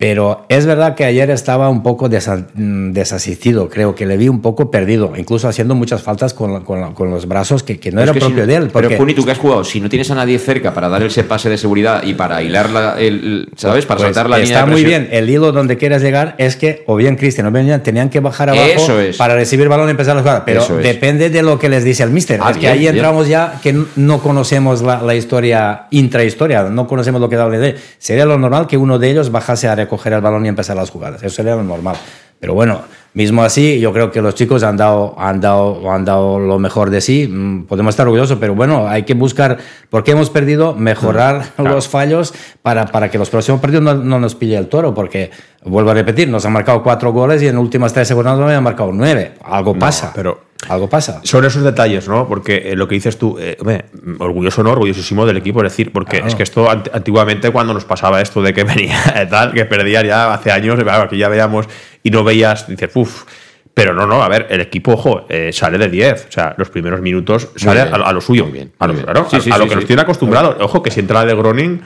[0.00, 4.28] pero es verdad que ayer estaba un poco desa- mm, desasistido, creo que le vi
[4.30, 7.78] un poco perdido, incluso haciendo muchas faltas con, la- con la- con los brazos que,
[7.78, 8.68] que no era es que propio si- de él.
[8.72, 11.02] Porque, Pero Puni, tú que has jugado, si no tienes a nadie cerca para dar
[11.02, 13.84] ese pase de seguridad y para hilar la, el, ¿sabes?
[13.84, 15.08] Para pues, saltar la línea está muy bien.
[15.12, 18.48] El hilo donde quieras llegar es que o bien Cristian o bien tenían que bajar
[18.48, 19.18] abajo Eso es.
[19.18, 20.46] para recibir balón y empezar la jugada.
[20.46, 20.82] Pero Eso es.
[20.84, 22.40] depende de lo que les dice el mister.
[22.42, 22.94] Ah, es que bien, ahí bien.
[22.94, 27.76] entramos ya que no conocemos la, la historia, intrahistoria, no conocemos lo que da de.
[27.98, 30.90] Sería lo normal que uno de ellos bajase a recoger el balón y empezar las
[30.90, 31.22] jugadas.
[31.22, 31.96] Eso sería lo normal.
[32.38, 32.80] Pero bueno,
[33.12, 36.88] mismo así, yo creo que los chicos han dado, han dado, han dado lo mejor
[36.88, 37.28] de sí.
[37.28, 39.58] Mm, Podemos estar orgullosos, pero bueno, hay que buscar,
[39.90, 44.34] porque hemos perdido, mejorar los fallos para, para que los próximos partidos no, no nos
[44.36, 45.30] pille el toro, porque,
[45.64, 48.62] vuelvo a repetir, nos han marcado cuatro goles y en últimas tres segundos nos han
[48.64, 49.34] marcado nueve.
[49.44, 50.12] Algo pasa.
[50.14, 51.20] pero algo pasa.
[51.24, 52.28] Son esos detalles, ¿no?
[52.28, 53.86] Porque eh, lo que dices tú, eh, hombre,
[54.18, 56.26] orgulloso no, orgullosísimo del equipo, es decir, porque Claro.
[56.28, 60.02] es que esto ant- antiguamente cuando nos pasaba esto de que venía tal, que perdía
[60.04, 61.66] ya hace años, claro, aquí ya veíamos
[62.02, 63.24] y no veías, dices, uff.
[63.72, 66.26] Pero no, no, a ver, el equipo, ojo, eh, sale de 10.
[66.28, 68.42] O sea, los primeros minutos sale a, a lo suyo.
[68.44, 70.56] muy bien, a lo, claro, Sí, a- sí, a lo sí, que nos tiene acostumbrados.
[70.60, 71.80] Ojo, que si entra de Groning,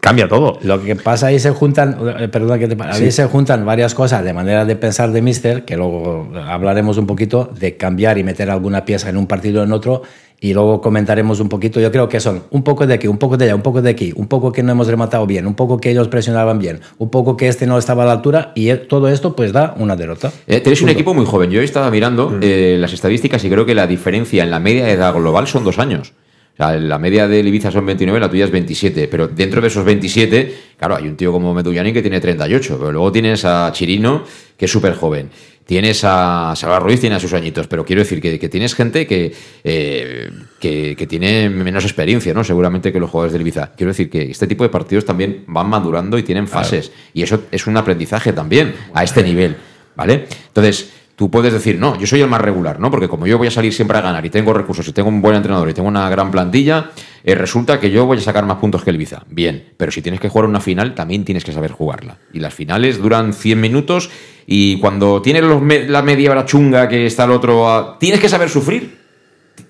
[0.00, 0.58] cambia todo.
[0.62, 4.24] Lo que pasa ahí se juntan, eh, perdona que te ahí se juntan varias cosas
[4.24, 8.50] de manera de pensar de Mister, que luego hablaremos un poquito de cambiar y meter
[8.50, 10.02] alguna pieza en un partido o en otro,
[10.40, 11.80] y luego comentaremos un poquito.
[11.80, 13.90] Yo creo que son un poco de aquí, un poco de allá, un poco de
[13.90, 17.10] aquí, un poco que no hemos rematado bien, un poco que ellos presionaban bien, un
[17.10, 19.96] poco que este no estaba a la altura, y eh, todo esto pues da una
[19.96, 20.30] derrota.
[20.46, 21.50] Eh, tenéis un equipo muy joven.
[21.50, 24.92] Yo estaba mirando eh, las estadísticas y creo que la diferencia en la media de
[24.92, 26.12] edad global son dos años.
[26.58, 29.06] La media de Ibiza son 29, la tuya es 27.
[29.06, 32.76] Pero dentro de esos 27, claro, hay un tío como Medullani que tiene 38.
[32.78, 34.24] Pero luego tienes a Chirino,
[34.56, 35.30] que es súper joven.
[35.64, 37.68] Tienes a Salva Ruiz, tiene a sus añitos.
[37.68, 42.42] Pero quiero decir que, que tienes gente que, eh, que, que tiene menos experiencia, ¿no?
[42.42, 43.70] Seguramente que los jugadores del Ibiza.
[43.76, 46.90] Quiero decir que este tipo de partidos también van madurando y tienen fases.
[47.14, 49.56] Y eso es un aprendizaje también a este nivel.
[49.94, 50.26] ¿Vale?
[50.48, 52.92] Entonces, tú puedes decir, no, yo soy el más regular, ¿no?
[52.92, 55.20] Porque como yo voy a salir siempre a ganar y tengo recursos y tengo un
[55.20, 56.92] buen entrenador y tengo una gran plantilla,
[57.24, 59.24] eh, resulta que yo voy a sacar más puntos que el Ibiza.
[59.28, 62.18] Bien, pero si tienes que jugar una final, también tienes que saber jugarla.
[62.32, 64.10] Y las finales duran 100 minutos
[64.46, 65.42] y cuando tienes
[65.88, 68.96] la media hora chunga que está el otro, a- tienes que saber sufrir.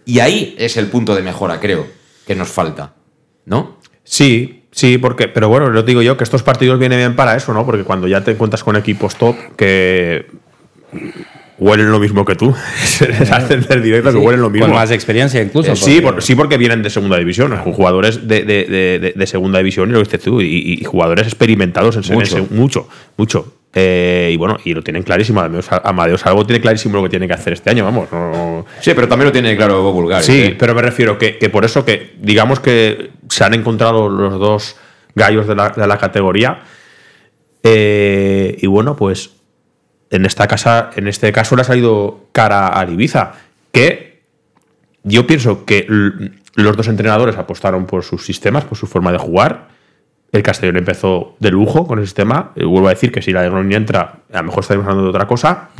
[0.04, 1.86] Y ahí es el punto de mejora, creo,
[2.26, 2.92] que nos falta,
[3.46, 3.78] ¿no?
[4.04, 7.54] Sí, sí, porque, pero bueno, lo digo yo que estos partidos vienen bien para eso,
[7.54, 7.64] ¿no?
[7.64, 10.26] Porque cuando ya te encuentras con equipos top que
[11.58, 12.54] huelen lo mismo que tú,
[13.00, 14.66] es ascender directo que Sí, huelen lo mismo.
[14.66, 15.72] Con más experiencia incluso.
[15.72, 19.90] Eh, sí, por- sí, porque vienen de segunda división, jugadores de, de- de- segunda división
[19.90, 22.38] y lo dices tú, y, y jugadores experimentados en Mucho.
[22.38, 23.54] mucho, mucho, mucho.
[23.74, 25.40] Eh, y bueno, y lo tienen clarísimo.
[25.84, 28.10] Amadeo Salvo tiene clarísimo lo que tiene que hacer este año, vamos.
[28.10, 30.22] no- Sí, pero también lo tiene claro Vulgar.
[30.22, 34.38] Sí, pero me refiero que, que por eso que digamos que se han encontrado los
[34.38, 34.76] dos
[35.14, 36.60] gallos de la, de la categoría.
[37.62, 39.30] Eh, y bueno, pues
[40.10, 43.32] en esta casa, en este caso le ha salido cara a Ibiza,
[43.72, 44.22] que
[45.02, 45.86] yo pienso que
[46.54, 49.68] los dos entrenadores apostaron por sus sistemas, por su forma de jugar.
[50.32, 52.52] El Castellón empezó de lujo con el sistema.
[52.56, 55.04] Eh, vuelvo a decir que si la de Groningen entra, a lo mejor estaremos hablando
[55.04, 55.70] de otra cosa.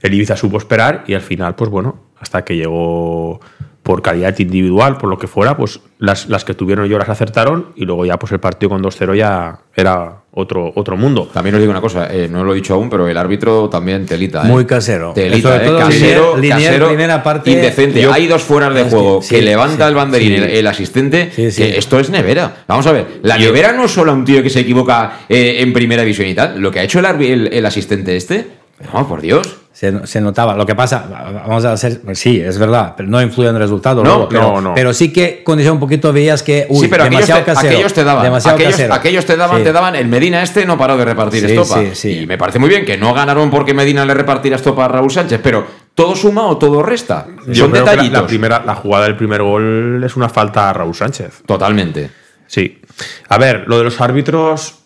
[0.00, 3.40] El Ibiza supo esperar y al final, pues bueno, hasta que llegó
[3.82, 7.68] por calidad individual, por lo que fuera, pues las, las que tuvieron yo las acertaron
[7.76, 11.28] y luego ya pues el partido con 2-0 ya era otro, otro mundo.
[11.32, 14.04] También os digo una cosa, eh, no lo he dicho aún, pero el árbitro también
[14.06, 14.42] telita.
[14.42, 14.48] ¿eh?
[14.48, 15.12] Muy casero.
[15.14, 15.66] Telita, Sobre ¿eh?
[15.68, 18.02] todo casero, linier- linier, casero, primera parte, indecente.
[18.02, 20.34] yo- Hay dos fueras de juego que, levanta sí, el banderín sí.
[20.36, 21.30] el, el asistente.
[21.34, 21.62] Sí, sí.
[21.62, 22.64] que esto es nevera.
[22.68, 25.72] Vamos a ver, la nevera no es solo un tío que se equivoca eh, en
[25.72, 26.60] primera división y tal.
[26.60, 28.46] Lo que ha hecho el, el- el asistente este,
[28.92, 29.56] no, por Dios.
[29.72, 30.54] Se, se notaba.
[30.56, 31.06] Lo que pasa,
[31.46, 34.02] vamos a hacer, pues sí, es verdad, pero no influye en el resultado.
[34.02, 34.74] No, luego, pero, no, no.
[34.74, 37.72] pero sí que condiciona un poquito, veías que, uy, sí, pero aquellos demasiado te, casero.
[37.72, 38.22] aquellos te daban.
[38.24, 38.94] demasiado Aquellos, casero.
[38.94, 39.64] aquellos te daban, Sí.
[39.64, 39.96] te daban.
[39.96, 41.80] El Medina este no paró de repartir Sí, estopa.
[41.80, 42.18] sí, sí.
[42.20, 45.10] Y me parece muy bien que no ganaron porque Medina le repartiera estopa a Raúl
[45.10, 45.64] Sánchez, pero
[45.94, 47.26] todo suma o todo resta.
[47.46, 48.20] Yo Son creo que la- detallitos.
[48.22, 51.42] La, primera, la jugada del primer gol es una falta a Raúl Sánchez.
[51.46, 52.10] Totalmente.
[52.46, 52.82] Sí.
[53.30, 54.79] A ver, lo de los árbitros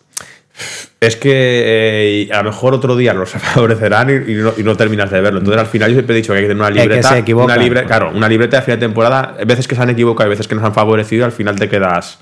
[0.99, 4.75] es que eh, a lo mejor otro día los favorecerán y, y no, y no
[4.75, 5.39] terminas de verlo.
[5.39, 7.09] Entonces al final yo siempre he dicho que hay que tener una que libreta.
[7.09, 7.55] se equivocan.
[7.57, 9.35] una libre, claro, una libreta de final de temporada.
[9.39, 11.55] Hay veces que se han equivocado, hay veces que nos han favorecido y al final
[11.59, 12.19] te quedas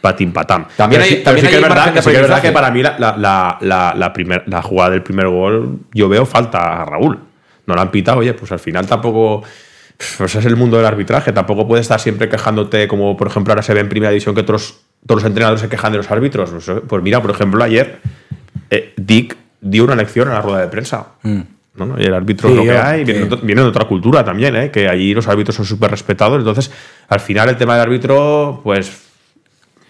[0.00, 0.66] patín patam.
[0.76, 2.52] También hay- sí- también sí que hay es verdad, que sí que es verdad que
[2.52, 6.24] para mí la, la, la, la- la primer- la jugada del primer gol yo veo
[6.26, 7.18] falta a Raúl.
[7.66, 9.42] No la han pitado, oye, pues al final tampoco.
[10.18, 11.32] Pues es el mundo del arbitraje.
[11.32, 14.42] Tampoco puedes estar siempre quejándote, como por ejemplo ahora se ve en primera división que
[14.42, 16.50] otros, todos los entrenadores se quejan de los árbitros.
[16.50, 18.00] Pues, Pues mira, por ejemplo, ayer
[18.70, 21.06] eh, Dick dio una lección en la rueda de prensa.
[21.22, 22.00] ¿no?
[22.00, 23.84] Y el árbitro Sí, es lo que yo- hay, viene, que- de- viene de otra
[23.84, 24.70] cultura también, ¿eh?
[24.70, 26.38] que allí los árbitros son súper respetados.
[26.38, 26.70] Entonces,
[27.08, 29.02] al final el tema del árbitro, pues.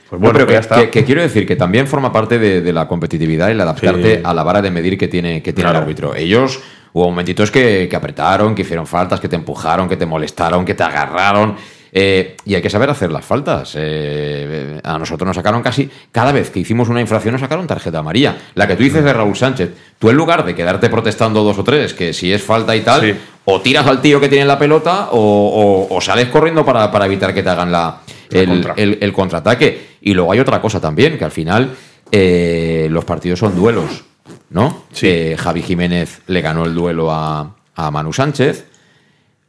[0.08, 0.76] Pues No, bueno, pero que que, ya está.
[0.80, 4.16] que- que quiero decir que también forma parte de, de la competitividad y el adaptarte
[4.16, 4.22] Sí.
[4.24, 5.78] a la vara de medir que tiene, que tiene Claro.
[5.78, 6.14] el árbitro.
[6.14, 6.60] Ellos
[6.92, 10.74] hubo momentitos que, que apretaron, que hicieron faltas, que te empujaron, que te molestaron, que
[10.74, 11.56] te agarraron.
[11.92, 13.72] Eh, y hay que saber hacer las faltas.
[13.76, 17.98] Eh, a nosotros nos sacaron casi, cada vez que hicimos una infracción, nos sacaron tarjeta
[17.98, 18.36] amarilla.
[18.54, 19.70] La que tú dices de Raúl Sánchez.
[19.98, 23.00] Tú en lugar de quedarte protestando dos o tres, que si es falta y tal,
[23.00, 23.14] Sí.
[23.46, 27.06] o tiras al tío que tiene la pelota o, o- o sales corriendo para, para
[27.06, 28.74] evitar que te hagan la, el, contra.
[28.76, 29.96] el- el contraataque.
[30.02, 31.70] Y luego hay otra cosa también, que al final
[32.12, 34.04] eh, los partidos son duelos.
[34.50, 34.84] ¿no?
[35.02, 38.66] Eh, Javi Jiménez le ganó el duelo a, a Manu Sánchez.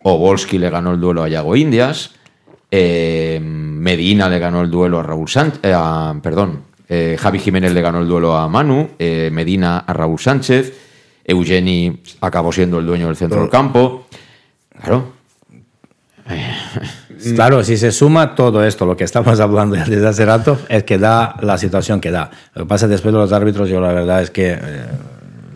[0.03, 2.11] Obolski le ganó el duelo a Yago Indias.
[2.71, 5.61] Eh, Medina le ganó el duelo a Raúl Sánchez.
[6.21, 6.63] perdón.
[6.89, 8.89] eh, Javi Jiménez le ganó el duelo a Manu.
[8.99, 10.73] eh, Medina a Raúl Sánchez.
[11.25, 14.07] Eugeni acabó siendo el dueño del centro del campo.
[14.81, 15.13] Claro.
[17.35, 20.99] Claro, si se suma todo esto, lo que estamos hablando desde hace rato, es que
[20.99, 22.29] da la situación que da.
[22.53, 24.59] Lo que pasa después de los árbitros, yo la verdad es que eh,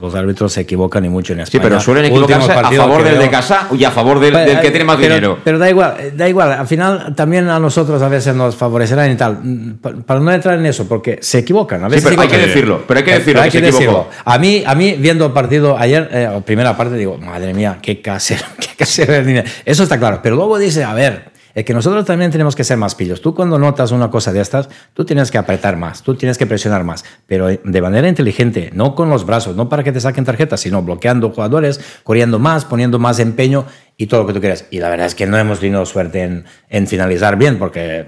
[0.02, 1.64] los árbitros se equivocan y mucho en Sí, España.
[1.64, 4.70] pero suelen equivocarse a favor que del de casa y a favor del, del que
[4.72, 5.38] tiene más pero, dinero.
[5.44, 6.52] Pero da igual, eh, da igual.
[6.54, 9.40] Al final también a nosotros a veces nos favorecerán y tal.
[9.44, 11.84] Mm, pa- Para no entrar en eso, porque se equivocan.
[11.84, 13.58] A Sí, veces pero se hay que decirlo, pero hay que Eh, decirlo, que se
[13.60, 14.10] equivocó.
[14.26, 18.02] A mí, a mí, viendo el partido ayer, eh, primera parte, digo, madre mía, qué
[18.02, 19.48] casero, qué casero el dinero.
[19.66, 20.20] Eso está claro.
[20.24, 23.22] Pero luego dice, a ver, es que nosotros también tenemos que ser más pillos.
[23.22, 26.46] Tú cuando notas una cosa de estas, tú tienes que apretar más, tú tienes que
[26.46, 30.26] presionar más, pero de manera inteligente, no con los brazos, no para que te saquen
[30.26, 33.66] tarjetas, sino bloqueando jugadores, corriendo más, poniendo más empeño
[33.98, 34.66] y todo lo que tú quieras.
[34.72, 38.06] Y la verdad es que no hemos tenido suerte en, en finalizar bien, porque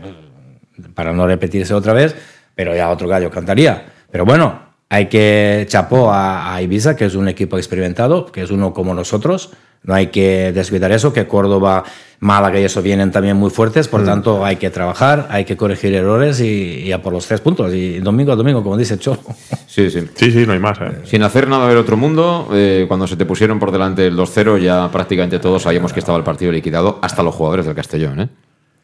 [0.96, 2.16] para no repetirse otra vez,
[2.56, 3.86] pero ya otro gallo cantaría.
[4.12, 8.52] Pero bueno, hay que chapó a, a Ibiza, que es un equipo experimentado, que es
[8.52, 9.50] uno como nosotros.
[9.82, 11.84] No hay que descuidar eso, que Córdoba,
[12.20, 15.96] Málaga y eso vienen también muy fuertes, por tanto hay que trabajar, hay que corregir
[15.96, 17.74] errores y, y a por los tres puntos.
[17.74, 19.20] Y domingo a domingo, como dice Cholo.
[19.66, 20.08] Sí, sí.
[20.14, 20.80] Sí, sí, no hay más.
[20.80, 21.02] ¿eh?
[21.06, 24.60] Sin hacer nada del otro mundo, eh, cuando se te pusieron por delante el 2-0,
[24.60, 28.30] ya prácticamente todos sabíamos que estaba el partido liquidado, hasta los jugadores del Castellón, ¿eh?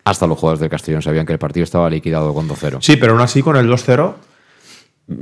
[0.05, 2.79] Hasta los jugadores del Castellón sabían que el partido estaba liquidado con 2-0.
[2.81, 4.15] Sí, pero aún así con el 2-0.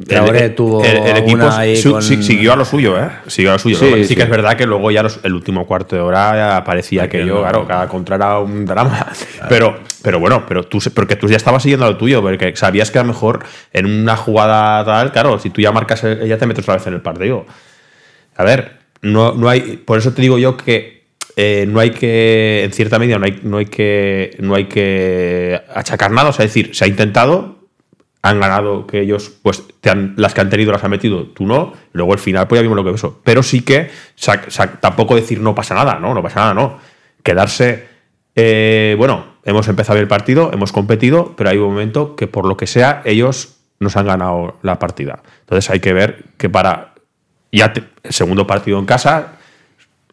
[0.05, 0.83] Traoré tuvo
[1.17, 1.37] equipo
[1.77, 3.09] su- con- siguió a lo suyo, ¿eh?
[3.27, 3.77] Siguió a lo suyo.
[3.77, 4.15] Sí, sí, sí.
[4.17, 7.41] que es verdad que luego ya los- el último cuarto de hora parecía que yo,
[7.41, 9.07] claro, cada contra era un drama.
[9.47, 12.91] Pero, pero bueno, pero tú, porque tú ya estabas siguiendo a lo tuyo, porque sabías
[12.91, 13.39] que a lo mejor
[13.71, 16.87] en una jugada tal, claro, si tú ya marcas, el- ya te metes otra vez
[16.87, 17.45] en el partido.
[18.35, 19.77] A ver, no, no hay.
[19.85, 20.97] Por eso te digo yo que
[21.37, 25.61] eh, no hay que, en cierta medida, no hay, no hay que no hay que
[25.73, 26.29] achacar nada.
[26.29, 27.56] O sea, es decir, se ha intentado,
[28.21, 31.45] han ganado que ellos, pues te han- las que han tenido las han metido, tú
[31.45, 31.73] no.
[31.93, 33.21] Luego al final, pues ya vimos lo que pasó.
[33.23, 33.89] Pero sí que
[34.81, 36.77] tampoco decir no pasa nada, no, no pasa nada, no.
[37.23, 37.87] Quedarse,
[38.35, 42.57] eh, bueno, hemos empezado el partido, hemos competido, pero hay un momento que por lo
[42.57, 45.21] que sea, ellos nos han ganado la partida.
[45.41, 46.93] Entonces hay que ver que para
[47.51, 47.71] ya
[48.03, 49.36] el segundo partido en casa,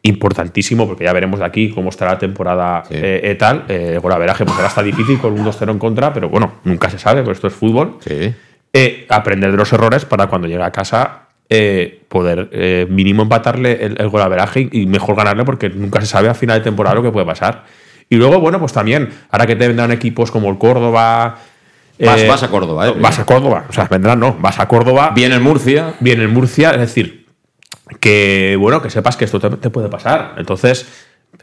[0.05, 3.64] importantísimo, porque ya veremos de aquí cómo estará la temporada eh, eh, tal.
[3.68, 6.98] Eh, golaveraje, pues ahora está difícil con un 2-0 en contra, pero bueno, nunca se
[6.98, 7.96] sabe, pues esto es fútbol.
[8.00, 8.32] Sí.
[8.72, 13.84] Eh, aprender de los errores para cuando llegue a casa eh, poder eh, mínimo empatarle
[13.84, 16.94] el, el golaveraje y, y mejor ganarle, porque nunca se sabe a final de temporada
[16.96, 17.64] lo que puede pasar.
[18.11, 21.38] Y luego, bueno, pues también, ahora que te vendrán equipos como el Córdoba.
[21.98, 22.94] Vas- eh, vas a Córdoba, ¿eh?
[23.00, 25.12] Vas a Córdoba, o sea, vendrán, no, vas a Córdoba.
[25.14, 25.94] Viene el Murcia.
[26.00, 27.24] Viene el Murcia, es decir,
[28.01, 30.35] que bueno, que sepas que esto te, puede pasar.
[30.39, 30.87] Entonces,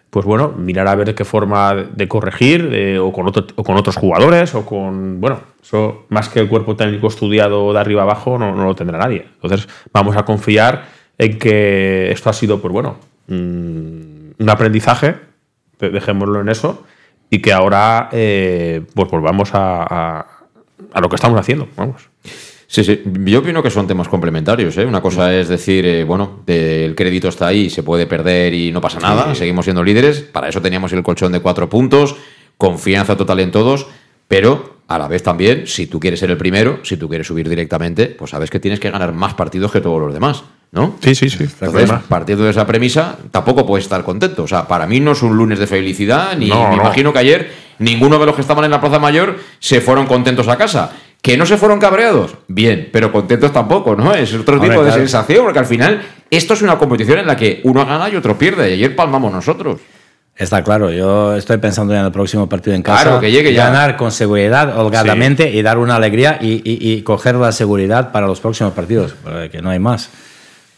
[0.09, 3.77] pues bueno, mirar a ver qué forma de corregir, eh, o, con otro- o con
[3.77, 5.21] otros jugadores, o con.
[5.21, 9.27] Bueno, eso más que el cuerpo técnico estudiado de arriba abajo, no, lo tendrá nadie.
[9.41, 10.85] Entonces, vamos a confiar
[11.17, 15.15] en que esto ha sido, pues bueno, mm, un aprendizaje,
[15.79, 16.83] de- dejémoslo en eso,
[17.29, 20.25] y que ahora pues volvamos a-
[20.93, 21.67] a lo que estamos haciendo.
[21.77, 22.09] Vamos.
[22.71, 23.01] Sí, sí.
[23.25, 24.77] Yo opino que son temas complementarios.
[24.77, 24.85] ¿eh?
[24.85, 28.79] Una cosa es decir, eh, bueno, el crédito está ahí, se puede perder y no
[28.79, 30.21] pasa nada, seguimos siendo líderes.
[30.21, 32.15] Para eso teníamos el colchón de cuatro puntos,
[32.55, 33.87] confianza total en todos,
[34.29, 37.49] pero a la vez también, si tú quieres ser el primero, si tú quieres subir
[37.49, 40.95] directamente, pues sabes que tienes que ganar más partidos que todos los demás, ¿no?
[41.01, 41.43] Sí, sí, sí.
[41.59, 44.43] Entonces, partiendo de esa premisa, tampoco puedes estar contento.
[44.43, 46.83] O sea, para mí no es un lunes de felicidad, ni No, me no.
[46.83, 50.47] imagino que ayer ninguno de los que estaban en la Plaza Mayor se fueron contentos
[50.47, 50.93] a casa.
[51.21, 52.35] ¿Que no se fueron cabreados?
[52.47, 54.13] Bien, pero contentos tampoco, ¿no?
[54.13, 55.01] Es otro Hombre, tipo de claro.
[55.01, 56.01] sensación, porque al final
[56.31, 58.71] esto es una competición en la que uno gana y otro pierde.
[58.71, 59.79] Y ayer palmamos nosotros.
[60.35, 63.03] Está claro, yo estoy pensando ya en el próximo partido en casa.
[63.03, 63.65] Claro, que llegue ya.
[63.65, 68.25] Ganar con seguridad, holgadamente, y dar una alegría y, y- y coger la seguridad para
[68.25, 70.09] los próximos partidos, porque no hay más.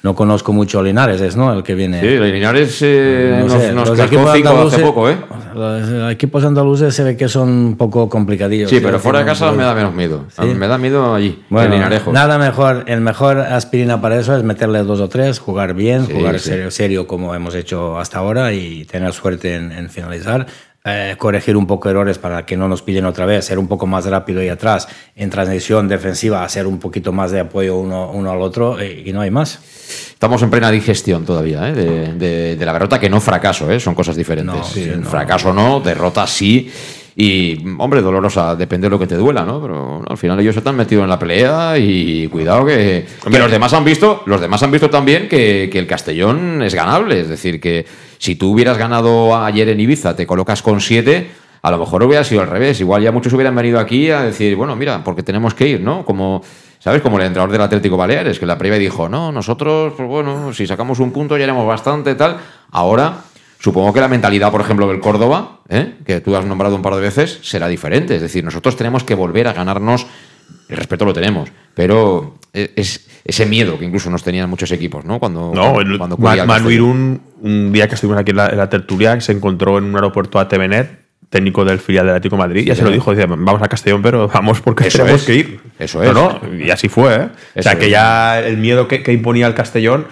[0.04, 1.54] No conozco mucho a Linares, es ¿no?
[1.54, 2.02] el que viene.
[2.02, 5.16] Sí, Linares eh, No nos, sé, nos cascó cinco hace poco, ¿eh?
[5.56, 8.70] Los equipos andaluces se ve que son un poco complicadillos.
[8.70, 10.26] Sí, pero que fuera de casa me da menos miedo.
[10.28, 10.44] Sí.
[10.46, 12.12] Me da miedo allí, Bueno, en Linarejo.
[12.12, 16.14] nada mejor, el mejor aspirina para eso es meterle dos o tres, jugar bien, Sí,
[16.14, 16.50] jugar sí.
[16.50, 20.48] serio, serio como hemos hecho hasta ahora y tener suerte en, en finalizar.
[20.86, 23.88] Eh, corregir un poco errores para que no nos pillen otra vez, ser un poco
[23.88, 28.30] más rápido ahí atrás, en transición defensiva, hacer un poquito más de apoyo uno, uno
[28.30, 29.60] al otro eh, y, no hay más.
[30.12, 31.74] Estamos en plena digestión todavía ¿eh?
[31.74, 33.80] de, de- de la derrota, que no fracaso, ¿eh?
[33.80, 34.54] son cosas diferentes.
[34.56, 35.08] No, sí, no.
[35.08, 36.70] Fracaso no, derrota sí.
[37.16, 39.62] Y, hombre, dolorosa, depende de lo que te duela, ¿no?
[39.62, 43.40] Pero no, al final ellos se están metido en la pelea y cuidado que, que
[43.40, 47.22] los demás han visto, los demás han visto también que, que el Castellón es ganable.
[47.22, 47.86] Es decir, que
[48.24, 51.30] si tú hubieras ganado ayer en Ibiza, te colocas con siete,
[51.62, 52.80] a lo mejor hubiera sido al revés.
[52.80, 56.06] Igual ya muchos hubieran venido aquí a decir, bueno, mira, porque tenemos que ir, ¿no?
[56.06, 56.42] Como,
[56.80, 57.02] ¿sabes?
[57.02, 60.66] Como el entrenador del Atlético Baleares, que la previa dijo, no, nosotros, pues bueno, si
[60.66, 62.38] sacamos un punto ya haremos bastante, tal.
[62.72, 63.18] Ahora,
[63.60, 65.96] supongo que la mentalidad, por ejemplo, del Córdoba, ¿eh?
[66.06, 68.16] que tú has nombrado un par de veces, será diferente.
[68.16, 70.08] Es decir, nosotros tenemos que volver a ganarnos,
[70.70, 75.20] el respeto lo tenemos, pero es ese miedo que incluso nos tenían muchos equipos, ¿no?
[75.20, 76.72] Cuando, No, el- cuando Manu Castellón.
[76.72, 79.96] Irún, un día que estuvimos aquí en la, en la tertulia, se encontró en un
[79.96, 83.26] aeropuerto a TVNet, técnico del filial del Atlético de Madrid, ya se lo dijo, decía,
[83.28, 85.26] vamos a Castellón, pero vamos porque Eso tenemos es.
[85.28, 85.60] que ir.
[85.80, 86.14] Eso es.
[86.14, 87.28] no, y así fue, ¿eh?
[87.56, 90.06] o sea, que ya el miedo que, que imponía el Castellón,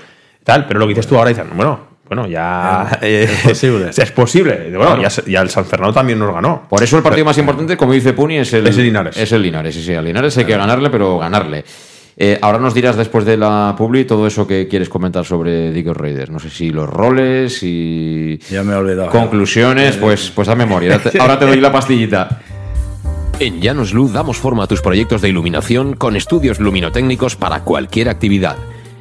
[0.44, 3.00] tal, pero lo que dices tú ahora, dices, bueno, bueno, ya...
[3.02, 3.90] eh, es posible.
[3.98, 4.70] es posible.
[4.76, 5.24] Bueno, Claro.
[5.26, 6.64] ya, el San Fernando también nos ganó.
[6.70, 9.16] Por eso el partido más importante, como dice Puni, es el, Es el Linares.
[9.16, 9.94] Es el Linares, sí, sí.
[9.94, 11.64] Al Linares hay que ganarle, pero ganarle.
[12.18, 15.88] Eh, ahora nos dirás después de la publi todo eso que quieres comentar sobre Dick
[15.88, 16.30] Raiders.
[16.30, 19.10] No sé si los roles y Ya me he olvidado.
[19.10, 20.92] conclusiones, pues, pues a memoria.
[20.96, 22.42] Ahora te- Ahora te doy la pastillita.
[23.40, 28.08] En Llanos Luz damos forma a tus proyectos de iluminación con estudios luminotécnicos para cualquier
[28.10, 28.58] actividad.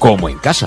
[0.00, 0.66] como en casa.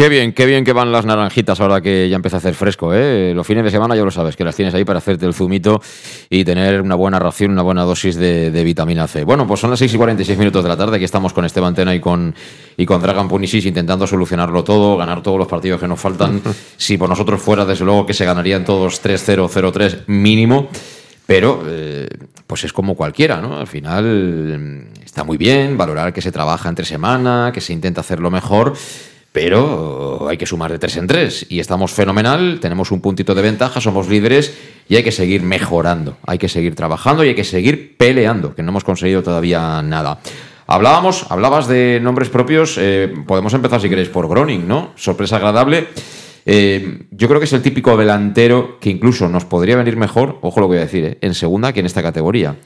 [0.00, 2.94] Qué bien, qué bien que van las naranjitas ahora que ya empieza a hacer fresco,
[2.94, 3.34] ¿eh?
[3.34, 5.82] Los fines de semana ya lo sabes, que las tienes ahí para hacerte el zumito
[6.30, 9.24] y tener una buena ración, una buena dosis de, de vitamina C.
[9.24, 11.74] Bueno, pues son las 6 y 46 minutos de la tarde, aquí estamos con Esteban
[11.74, 12.34] Tena y con,
[12.78, 16.40] y con Dragan Punisis intentando solucionarlo todo, ganar todos los partidos que nos faltan.
[16.78, 20.70] si por nosotros fuera, desde luego que se ganarían todos 3-0, 0-3 mínimo.
[21.26, 22.08] Pero, eh,
[22.46, 23.58] pues es como cualquiera, ¿no?
[23.58, 24.04] Al final
[24.58, 28.72] mm, está muy bien valorar que se trabaja entre semana, que se intenta hacerlo mejor,
[29.32, 31.46] pero hay que sumar de tres en tres.
[31.48, 34.54] Y estamos fenomenal, tenemos un puntito de ventaja, somos líderes
[34.88, 38.62] y hay que seguir mejorando, hay que seguir trabajando y hay que seguir peleando, que
[38.62, 40.20] no hemos conseguido todavía nada.
[40.66, 44.92] Hablábamos, hablabas de nombres propios, eh, podemos empezar si queréis por Groning, ¿no?
[44.96, 45.88] Sorpresa agradable.
[46.46, 50.60] Eh, yo creo que es el típico delantero que incluso nos podría venir mejor, ojo
[50.60, 51.18] lo que voy a decir, ¿eh?
[51.20, 52.56] en segunda que en esta categoría.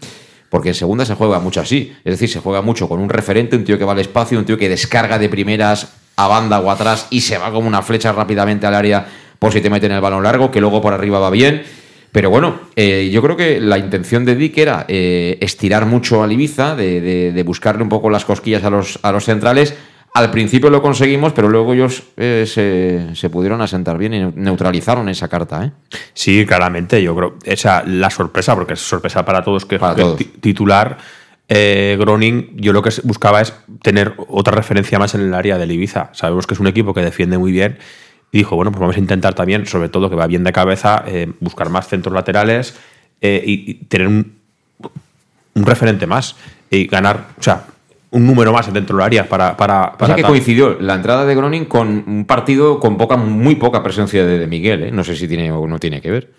[0.50, 1.92] Porque en segunda se juega mucho así.
[2.04, 4.44] Es decir, se juega mucho con un referente, un tío que va al espacio, un
[4.44, 8.12] tío que descarga de primeras a banda o atrás y se va como una flecha
[8.12, 9.06] rápidamente al área
[9.38, 11.62] por si te meten el balón largo, que luego por arriba va bien.
[12.12, 16.30] Pero bueno, eh, yo creo que la intención de Dick era eh, estirar mucho al
[16.30, 19.74] Ibiza, de, de- de buscarle un poco las cosquillas a los, a los centrales.
[20.14, 25.08] Al principio lo conseguimos, pero luego ellos eh, se, se pudieron asentar bien y neutralizaron
[25.08, 25.64] esa carta.
[25.64, 25.72] ¿eh?
[26.12, 27.34] Sí, claramente, yo creo.
[27.42, 30.16] Esa, la sorpresa, porque es sorpresa para todos que Para que todos.
[30.16, 30.96] ti- titular.
[31.48, 35.72] Eh, Groning, yo lo que buscaba es tener otra referencia más en el área del
[35.72, 36.10] Ibiza.
[36.12, 37.78] Sabemos que es un equipo que defiende muy bien.
[38.32, 41.04] Y dijo, bueno, pues vamos a intentar también, sobre todo que va bien de cabeza,
[41.06, 42.76] eh, buscar más centros laterales
[43.20, 44.32] eh, y, y tener un,
[45.54, 46.34] un referente más.
[46.70, 47.66] Y ganar, o sea,
[48.10, 49.56] un número más dentro del área para.
[49.56, 53.82] para, para que coincidió la entrada de Groning con un partido con poca, muy poca
[53.82, 54.94] presencia de, de Miguel.
[54.94, 56.30] No sé si tiene o no tiene que ver.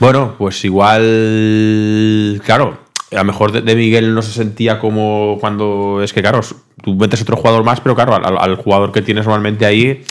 [0.00, 2.78] Bueno, pues igual, claro,
[3.14, 6.40] a lo mejor de, Miguel no se sentía como cuando es que, claro,
[6.82, 10.02] tú metes otro jugador más, pero claro, al, al jugador que tienes normalmente ahí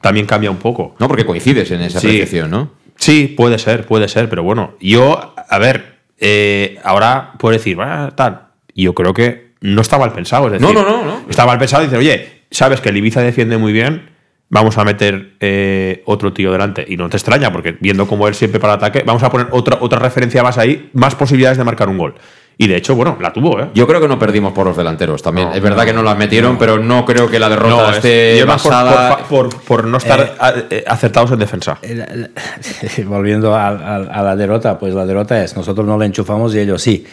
[0.00, 0.94] también cambia un poco.
[0.98, 2.06] No, porque coincides en esa Sí.
[2.08, 2.70] apreciación, ¿no?
[2.96, 8.12] Sí, puede ser, puede ser, pero bueno, yo, a ver, eh, ahora puedo decir, "Ah,
[8.14, 8.42] tal,
[8.74, 11.20] yo creo que no está mal pensado, es decir, No, no, no, no.
[11.28, 14.10] está mal pensado y dice, oye, sabes que el Ibiza defiende muy bien,
[14.50, 16.84] vamos a meter eh, otro tío delante.
[16.86, 19.46] Y no te extraña, porque viendo cómo él siempre para el ataque, vamos a poner
[19.52, 22.14] otra, otra referencia más ahí, más posibilidades de marcar un gol.
[22.58, 23.68] Y de hecho, bueno, la tuvo, ¿eh?
[23.72, 25.48] Yo creo que no perdimos por los delanteros también.
[25.48, 28.38] No, es verdad no, que no las metieron, pero no creo que la derrota esté
[28.38, 29.16] es basada.
[29.26, 31.78] por- por- por no estar Eh, eh, acertados en defensa.
[33.06, 36.58] Volviendo a, a- a la derrota, pues la derrota es nosotros no le enchufamos y
[36.60, 37.06] ellos sí.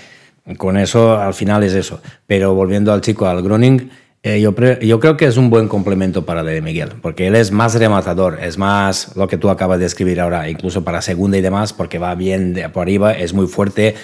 [0.57, 2.01] Con eso al final es eso.
[2.25, 3.89] Pero volviendo al chico, al Groning,
[4.27, 7.51] eh, yo, yo creo que es un buen complemento para De Miguel, porque él es
[7.51, 11.41] más rematador, es más lo que tú acabas de escribir ahora, incluso para segunda y
[11.41, 13.95] demás, porque va bien de por arriba, es muy fuerte.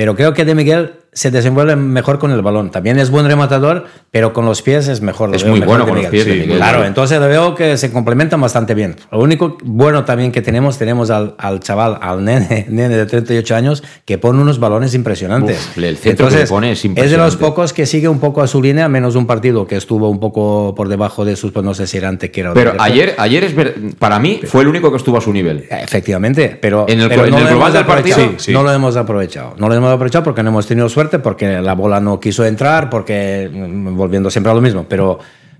[0.00, 2.70] Pero creo que De Miguel se desenvuelve mejor con el balón.
[2.70, 5.34] También es buen rematador, pero con los pies es mejor.
[5.34, 8.40] Es muy mejor bueno con los pies de Miguel, Claro, entonces veo que se complementan
[8.40, 8.96] bastante bien.
[9.12, 13.54] Lo único bueno también que tenemos, tenemos al, al chaval, al nene, nene de 38
[13.56, 15.58] años, que pone unos balones impresionantes.
[15.72, 17.36] Uf, el centro que le pone es de los impresionante.
[17.38, 20.74] pocos que sigue un poco a su línea, menos un partido que estuvo un poco
[20.76, 23.54] por debajo de sus, pues no sé si era antequera o Pero ayer, ayer es
[23.54, 25.66] ver- para mí fue el único que estuvo a su nivel.
[25.68, 28.52] Efectivamente, pero, En el- pero en no el lo global del partido, sí, sí.
[28.52, 29.54] No lo hemos aprovechado.
[29.58, 32.44] No lo hemos hemos aprovechado porque no hemos tenido suerte, porque la bola no quiso
[32.44, 34.86] entrar, porque mm, volviendo siempre a lo mismo.
[34.88, 35.18] Pero,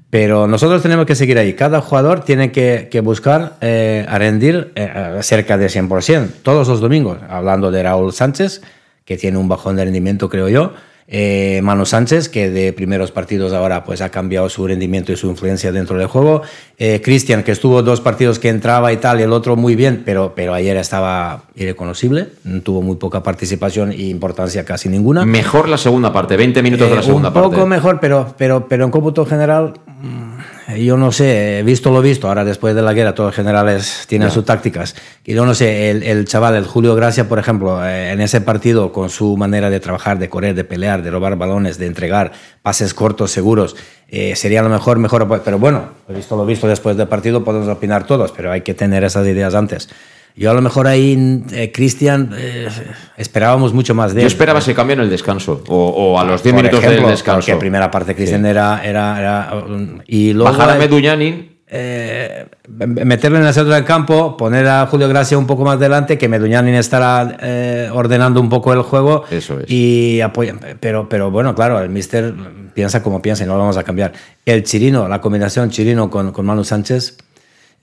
[0.09, 1.55] pero nosotros tenemos que seguir ahí.
[1.55, 6.81] Cada jugador tiene que, que buscar eh, a rendir eh, cerca de 100%, todos los
[6.81, 7.19] domingos.
[7.29, 8.63] Hablando de Raúl Sánchez,
[9.05, 10.73] que tiene un bajón de rendimiento, creo yo.
[11.13, 15.29] Eh, Manu Sánchez, que de primeros partidos ahora pues ha cambiado su rendimiento y su
[15.29, 16.43] influencia dentro del juego.
[16.79, 20.03] Eh, Cristian, que estuvo dos partidos que entraba y tal, y el otro muy bien,
[20.05, 22.29] pero, pero ayer estaba irreconocible,
[22.63, 25.27] tuvo muy poca participación e importancia casi ninguna.
[25.27, 27.49] Mejor la segunda parte, 20 minutos de la Eh, segunda un parte.
[27.51, 30.30] poco mejor, pero, pero, pero en cómputo general, mm,
[30.79, 32.29] yo no sé, he visto lo visto.
[32.29, 34.95] Ahora, después de la guerra, todos los generales tienen sus tácticas.
[35.25, 38.41] Y yo no sé, el, el chaval, el Julio Gracia, por ejemplo, eh, en ese
[38.41, 42.33] partido, con su manera de trabajar, de correr, de pelear, de robar balones, de entregar
[42.63, 43.77] pases cortos, seguros,
[44.09, 45.41] eh, sería lo mejor, mejor.
[45.45, 48.75] Pero bueno, he visto lo visto después del partido, podemos opinar todos, pero hay que
[48.75, 49.89] tener esas ideas antes.
[50.37, 52.69] Yo a lo mejor ahí, eh, Cristian, eh,
[53.17, 54.33] esperábamos mucho más de Yo él.
[54.33, 57.11] esperaba ese cambio en el descanso, o, o a los 10 Por minutos ejemplo, del
[57.17, 57.47] descanso.
[57.47, 63.39] Porque primera parte Cristian era, era, era, um, y luego Bajar a Meduñanin, eh, meterlo
[63.39, 66.75] en el centro del campo, poner a Julio Gracia un poco más delante, que Meduñanin
[66.75, 69.71] estará eh, ordenando un poco el juego Eso es.
[69.71, 70.55] y apoya.
[70.81, 72.35] Pero, pero bueno, claro, el Mister
[72.75, 74.13] piensa como piensa y no lo vamos a cambiar.
[74.45, 77.19] El Chirino, la combinación Chirino con, con Manu Sánchez,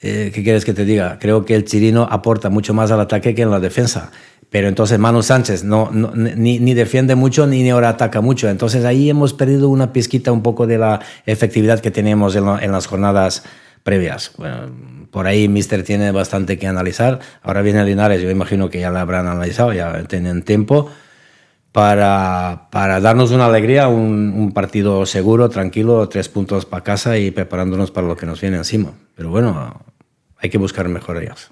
[0.02, 1.18] eh, ¿qué quieres que te diga?
[1.20, 4.12] Creo que el Chirino aporta mucho más al ataque que en la defensa.
[4.50, 8.48] Pero entonces Manu Sánchez no, ni, ni defiende mucho ni, ni ahora ataca mucho.
[8.48, 12.88] Entonces ahí hemos perdido una pizquita un poco de la efectividad que teníamos en, las
[12.88, 13.44] jornadas
[13.84, 14.32] previas.
[15.12, 17.20] Por ahí Mister tiene bastante que analizar.
[17.42, 20.90] Ahora viene Linares, yo imagino que ya la habrán analizado, ya tienen tiempo
[21.74, 27.32] para, para darnos una alegría, un, un partido seguro, tranquilo, tres puntos para casa y
[27.32, 28.94] preparándonos para lo que nos viene encima.
[29.14, 29.87] Pero bueno,
[30.40, 31.50] hay que buscar mejorías.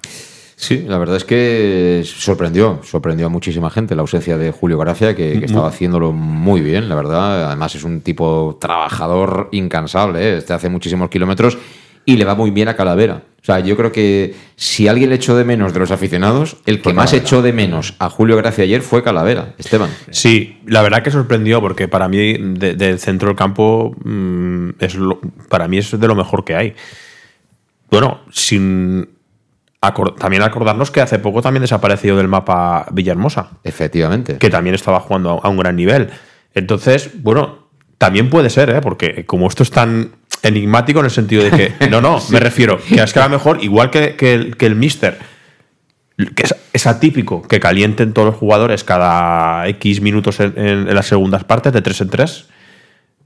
[0.57, 5.13] Sí, la verdad es que sorprendió, sorprendió a muchísima gente la ausencia de Julio Gracia,
[5.13, 7.47] que, que estaba haciéndolo muy bien, la verdad.
[7.47, 10.37] Además es un tipo trabajador incansable, ¿eh?
[10.37, 11.57] este hace muchísimos kilómetros
[12.05, 13.23] y le va muy bien a Calavera.
[13.41, 16.81] O sea, yo creo que si alguien le echó de menos de los aficionados, el
[16.81, 19.89] que más echó de menos a Julio Gracia ayer fue Calavera, Esteban.
[20.11, 24.95] Sí, la verdad que sorprendió porque para mí de- del centro del campo mm, es
[24.95, 25.19] lo-
[25.49, 26.75] para mí es de lo mejor que hay.
[27.95, 29.09] Bueno, sin
[30.17, 34.37] también acordarnos que hace poco también desapareció del mapa Villahermosa, Efectivamente.
[34.39, 36.09] que también estaba jugando a, un gran nivel.
[36.55, 37.67] Entonces, bueno,
[37.99, 38.81] también puede ser, ¿eh?
[38.81, 42.79] porque como esto es tan enigmático en el sentido de que, no, no, me refiero,
[42.79, 45.19] que es que a lo mejor, igual que, que el, que el Mister,
[46.35, 50.95] que es, es atípico que calienten todos los jugadores cada X minutos en, en- en
[50.95, 52.45] las segundas partes, de 3 en 3,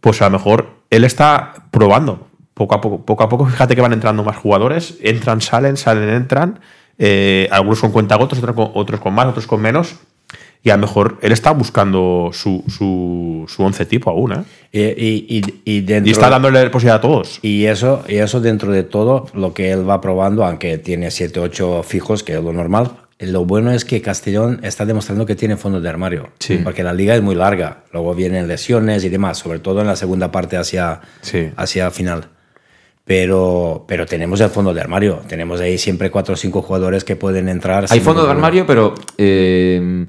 [0.02, 2.28] pues a lo mejor él está probando.
[2.60, 6.10] Poco a poco, poco a poco, fíjate que van entrando más jugadores, entran, salen, salen,
[6.10, 6.60] entran.
[6.98, 9.96] eh, algunos con cuentagotos, otros con, otros con más, otros con menos.
[10.62, 14.44] Y a lo mejor él está buscando su, su, su once tipo aún, ¿eh?
[14.74, 17.40] Y, y, y, dentro, Y está dándole posibilidad a todos.
[17.42, 21.40] y eso, y eso dentro de todo, lo que él va probando, aunque tiene 7,
[21.40, 25.56] 8 fijos, que es lo normal, lo bueno es que Castellón está demostrando que tiene
[25.56, 26.28] fondo de armario.
[26.40, 26.60] Sí.
[26.62, 27.84] Porque la liga es muy larga.
[27.94, 31.52] Luego vienen lesiones y demás, sobre todo en la segunda parte hacia, Sí.
[31.56, 32.28] hacia final.
[33.14, 35.22] Pero, pero tenemos el fondo de armario.
[35.28, 37.86] Tenemos ahí siempre 4 o 5 jugadores que pueden entrar.
[37.90, 40.06] Hay fondo de armario, pero eh,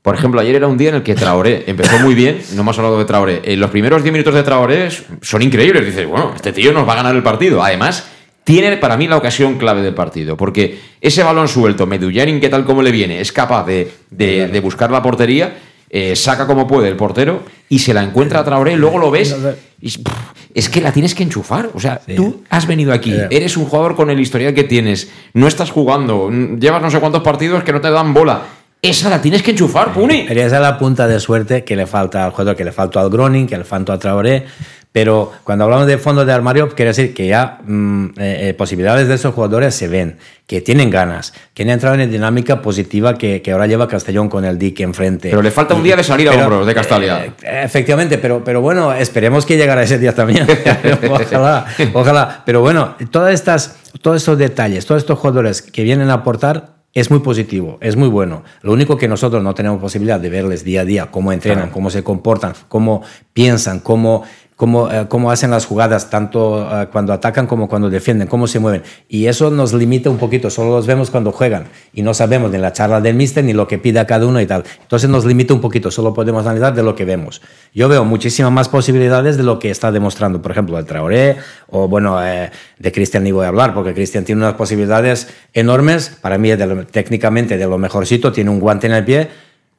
[0.00, 2.78] por ejemplo, ayer era un día en el que Traoré empezó muy bien, no hemos
[2.78, 3.42] hablado de Traoré.
[3.44, 4.88] En los primeros 10 minutos de Traoré
[5.20, 5.84] son increíbles.
[5.84, 7.62] Dices, bueno, este tío nos va a ganar el partido.
[7.62, 8.08] Además,
[8.44, 12.64] tiene para mí la ocasión clave del partido, porque ese balón suelto, Medullanin, que tal
[12.64, 15.54] como le viene, es capaz de, de- de buscar la portería,
[15.90, 19.36] eh, saca como puede el portero y se la encuentra a Traoré, luego lo ves.
[19.80, 20.12] y es, pff,
[20.54, 21.70] es que la tienes que enchufar.
[21.74, 25.46] O sea, tú has venido aquí, eres un jugador con el historial que tienes, no
[25.46, 28.42] estás jugando, llevas no sé cuántos partidos que no te dan bola.
[28.80, 30.24] Esa la tienes que enchufar, Puni.
[30.28, 33.00] Pero esa es la punta de suerte que le falta al jugador, que le falta
[33.00, 34.46] al Groning, que le falta a Traoré.
[34.98, 39.06] Pero cuando hablamos de fondo de armario, quiere decir que ya mm, eh, eh, posibilidades
[39.06, 43.16] de esos jugadores se ven, que tienen ganas, que han entrado en la dinámica positiva
[43.16, 45.30] que, que ahora lleva Castellón con el dique enfrente.
[45.30, 47.26] Pero le falta un día de salir a Pero, hombros de Castalia.
[47.26, 50.48] eh, efectivamente, pero, pero bueno, esperemos que llegara ese día también.
[51.08, 52.42] ojalá, ojalá.
[52.44, 57.10] Pero bueno, todas estas, todos estos detalles, todos estos jugadores que vienen a aportar es
[57.10, 58.42] muy positivo, es muy bueno.
[58.62, 61.90] Lo único que nosotros no tenemos posibilidad de verles día a día, cómo entrenan, cómo
[61.90, 64.24] se comportan, cómo piensan, cómo,
[64.58, 68.58] cómo, eh, cómo hacen las jugadas, tanto eh, cuando atacan como cuando defienden, cómo se
[68.58, 68.82] mueven.
[69.08, 72.58] Y eso nos limita un poquito, solo los vemos cuando juegan y no sabemos ni
[72.58, 74.64] la charla del mister ni lo que pida cada uno y tal.
[74.82, 77.40] Entonces nos limita un poquito, solo podemos analizar de lo que vemos.
[77.72, 81.36] Yo veo muchísimas más posibilidades de lo que está demostrando, por ejemplo, el Traoré
[81.70, 82.50] o bueno, eh,
[82.80, 86.66] de Cristian ni voy a hablar, porque Cristian tiene unas posibilidades enormes, para mí de
[86.66, 89.28] lo- técnicamente de lo mejorcito, tiene un guante en el pie,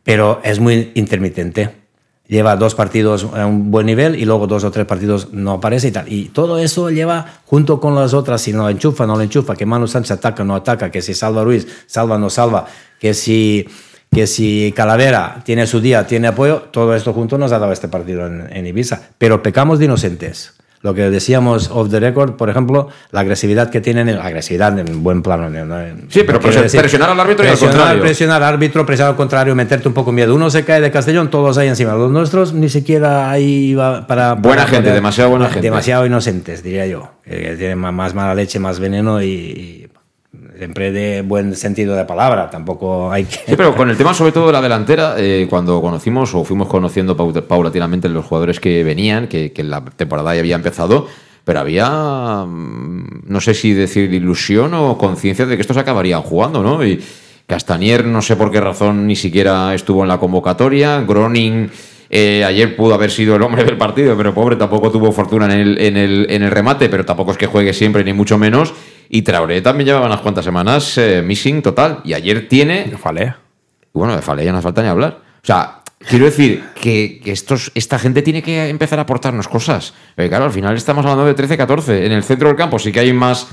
[0.05, 1.88] pero es muy intermitente.
[2.29, 5.87] Lleva dos partidos a un buen nivel y luego dos o tres partidos no aparece
[5.87, 6.13] y tal.
[6.13, 9.65] Y todo eso lleva junto con las otras, si no enchufa, no le enchufa, que
[9.65, 12.67] Manu Sánchez ataca, no ataca, que si salva Ruiz, salva, no salva,
[12.99, 13.67] que si,
[14.11, 17.87] que si Calavera tiene su día, tiene apoyo, todo esto junto nos ha dado este
[17.87, 19.01] partido en, en Ibiza.
[19.17, 23.81] Pero pecamos de inocentes lo que decíamos off the record, por ejemplo, la agresividad que
[23.81, 25.49] tienen, la agresividad en buen plano.
[25.49, 25.75] ¿no?
[26.09, 28.01] Sí, pero decir- presionar al árbitro y al presionar, contrario.
[28.03, 30.33] Presionar al árbitro, presionar al contrario, meterte un poco miedo.
[30.33, 31.93] Uno se cae de Castellón, todos ahí encima.
[31.95, 34.35] Los nuestros ni siquiera ahí va para...
[34.35, 35.61] Buena gente, poder- demasiado buena gente.
[35.61, 37.11] Demasiado inocentes, diría yo.
[37.25, 39.88] Que tienen más mala leche, más veneno y, y
[40.59, 42.49] siempre de buen sentido de palabra.
[42.51, 43.37] Tampoco hay que...
[43.37, 46.67] Sí, pero con el tema sobre todo de la delantera, eh, cuando conocimos o fuimos
[46.67, 51.07] conociendo pau- paulatinamente los jugadores que venían, que, que la temporada ya había empezado,
[51.43, 56.61] pero había, mm, no sé si decir ilusión o conciencia de que estos acabarían jugando,
[56.61, 56.85] ¿no?
[56.85, 57.01] Y
[57.47, 61.01] Castanier, no sé por qué razón, ni siquiera estuvo en la convocatoria.
[61.01, 61.71] Groning,
[62.09, 65.51] eh, ayer pudo haber sido el hombre del partido, pero pobre, tampoco tuvo fortuna en
[65.51, 68.73] el, en el, en el remate, pero tampoco es que juegue siempre, ni mucho menos.
[69.09, 71.99] Y Traoré también llevaba unas cuantas semanas eh, missing total.
[72.03, 73.39] Y ayer tiene Falea.
[73.93, 75.19] y bueno, de Falea ya no hace falta ni hablar.
[75.41, 79.93] O sea, quiero decir que, que estos, esta gente tiene que empezar a aportarnos cosas.
[80.15, 82.05] Porque claro, al final estamos hablando de 13-14.
[82.05, 83.47] En el centro del campo sí que hay más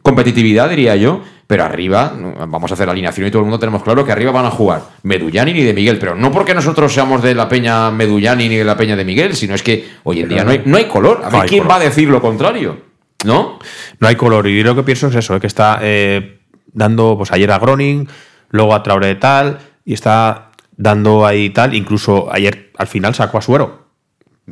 [0.00, 1.20] competitividad, diría yo.
[1.46, 2.14] Pero arriba,
[2.48, 4.50] vamos a hacer la alineación y todo el mundo tenemos claro que arriba van a
[4.50, 5.98] jugar Medullani ni de Miguel.
[5.98, 9.34] Pero no porque nosotros seamos de la peña Medullani ni de la peña de Miguel,
[9.36, 11.20] sino es que hoy en día no hay, no hay color.
[11.22, 11.70] A ver quién color.
[11.72, 12.78] va a decir lo contrario.
[13.24, 13.58] ¿No?
[14.00, 14.46] No hay color.
[14.46, 16.40] Y lo que pienso es eso, eh, que está eh,
[16.72, 18.08] dando, pues ayer a Groning,
[18.50, 21.74] luego a Traoré tal, y está dando ahí tal.
[21.74, 23.88] Incluso ayer al final sacó a Suero.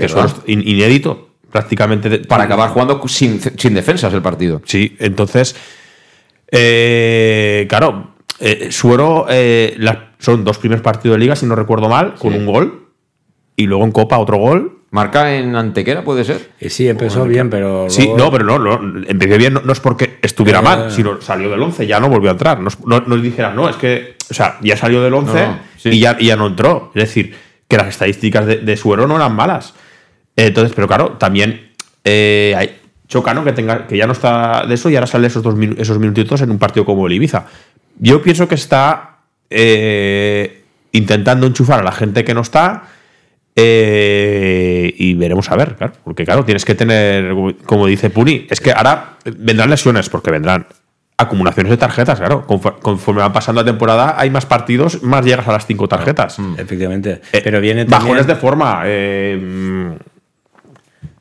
[0.06, 2.08] Suero es in- inédito, prácticamente.
[2.08, 4.62] de- Para acabar jugando sin, sin defensas el partido.
[4.64, 5.56] Sí, entonces,
[6.50, 11.88] eh, claro, eh, Suero eh, la- son dos primeros partidos de liga, si no recuerdo
[11.88, 12.38] mal, con Sí.
[12.38, 12.88] un gol,
[13.56, 14.76] y luego en Copa otro gol.
[14.92, 16.50] Marca en Antequera, puede ser.
[16.60, 17.88] Y sí, empezó bien, pero...
[17.88, 20.62] Sí, no, pero no, no, empecé bien, no, no es porque estuviera Eh.
[20.62, 22.58] mal, sino salió del 11, ya no volvió a entrar.
[22.58, 25.90] No, no, no dijeran, no, es que, o sea, ya salió del 11 No, sí.
[25.90, 26.90] y, ya, y ya no entró.
[26.96, 27.36] Es decir,
[27.68, 29.74] que las estadísticas de, de Suero no eran malas.
[30.36, 31.70] Entonces, pero claro, también
[32.04, 32.78] eh, hay,
[33.08, 33.44] choca, ¿no?
[33.44, 36.40] Que, tenga, que ya no está de eso y ahora sale esos, dos, esos minutitos
[36.40, 37.46] en un partido como el Ibiza.
[37.98, 39.18] Yo pienso que está
[39.50, 40.62] eh,
[40.92, 42.84] intentando enchufar a la gente que no está.
[43.56, 45.92] eh, y veremos a ver, claro.
[46.04, 47.34] Porque, claro, tienes que tener,
[47.66, 50.66] como- dice Puni, es que ahora vendrán lesiones, porque vendrán
[51.18, 52.46] acumulaciones de tarjetas, claro.
[52.46, 56.38] Confo- Conforme va pasando la temporada, hay más partidos, más llegas a las cinco tarjetas.
[56.56, 57.20] Efectivamente.
[57.32, 58.02] Eh, pero viene también...
[58.02, 58.82] Bajones de forma.
[58.86, 59.90] eh, mm,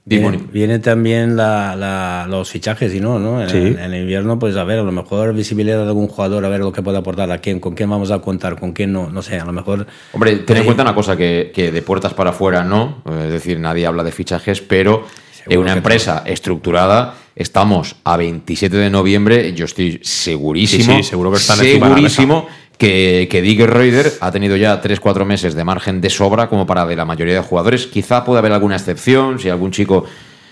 [0.10, 3.42] Viene, viene también la- la- los fichajes y no, ¿no?
[3.44, 3.58] En, Sí.
[3.80, 6.72] en invierno, pues a ver, a lo mejor visibilidad de algún jugador, a ver lo
[6.72, 9.38] que puede aportar, a quién, con quién vamos a contar, con quién no, no sé,
[9.40, 9.86] a lo mejor.
[10.14, 13.60] Hombre, ten en cuenta una cosa, que, que de puertas para afuera no, es decir,
[13.60, 15.06] nadie habla de fichajes, pero
[15.48, 21.32] en una empresa estructurada estamos a 27 de noviembre, yo estoy segurísimo, Sí, sí, seguro
[21.32, 22.48] que están segurísimo
[22.80, 26.88] que, que Dick Reuter ha tenido ya 3-4 meses de margen de sobra como para
[26.88, 27.88] de la mayoría de jugadores.
[27.88, 30.06] Quizá puede haber alguna excepción, si algún chico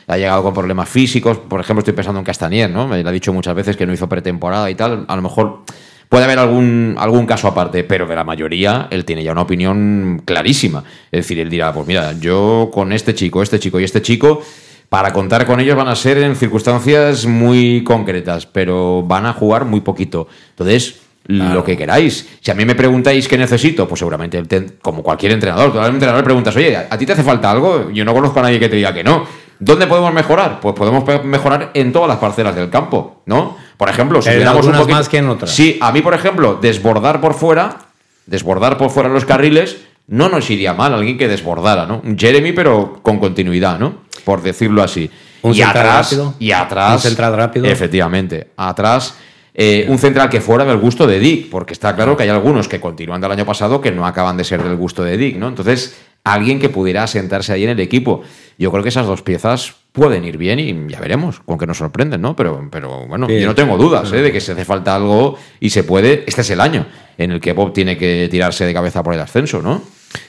[0.07, 2.85] ha llegado con problemas físicos, por ejemplo, estoy pensando en Castanier, ¿no?
[2.87, 5.63] Me lo ha dicho muchas veces que no hizo pretemporada y tal, a lo mejor
[6.09, 10.21] puede haber algún, algún caso aparte, pero de la mayoría él tiene ya una opinión
[10.25, 10.83] clarísima.
[11.09, 14.41] Es decir, él dirá, pues mira, yo con este chico, este chico y este chico,
[14.89, 19.63] para contar con ellos van a ser en circunstancias muy concretas, pero van a jugar
[19.63, 20.27] muy poquito.
[20.49, 22.27] Entonces, lo que queráis.
[22.41, 25.91] Si a mí me preguntáis qué necesito, pues seguramente, el como cualquier entrenador, tú al
[25.93, 27.89] entrenador preguntas, oye, ¿a ti te hace falta algo?
[27.91, 29.25] Yo no conozco a nadie que te diga que no.
[29.59, 30.59] ¿Dónde podemos mejorar?
[30.59, 33.57] Pues podemos mejorar en todas las parcelas del campo, ¿no?
[33.75, 35.51] Por ejemplo, si tuviéramos un poquito- más que en otras.
[35.51, 37.77] Sí, a mí, por ejemplo, desbordar por fuera,
[38.25, 42.01] desbordar por fuera los carriles, no nos iría mal alguien que desbordara, ¿no?
[42.03, 44.05] Un Jeremy, pero con continuidad, ¿no?
[44.23, 45.09] Por decirlo así.
[45.41, 46.33] Un y atrás, rápido.
[46.39, 47.05] y atrás.
[47.05, 47.65] Un rápido.
[47.65, 48.51] Efectivamente.
[48.57, 49.15] Atrás.
[49.59, 52.67] Eh, un central que fuera del gusto de Dick, porque está claro que hay algunos
[52.67, 55.47] que continúan del año pasado que no acaban de ser del gusto de Dick, ¿no?
[55.47, 58.21] Entonces, alguien que pudiera asentarse ahí en el equipo.
[58.59, 61.77] Yo creo que esas dos piezas pueden ir bien y ya veremos, con que nos
[61.79, 62.35] sorprenden, ¿no?
[62.35, 63.39] Pero, pero bueno, Sí.
[63.41, 64.21] yo no tengo dudas ¿eh?
[64.21, 66.23] de que se hace falta algo y se puede.
[66.27, 66.85] Este es el año
[67.17, 69.81] en el que Bob tiene que tirarse de cabeza por el ascenso, ¿no?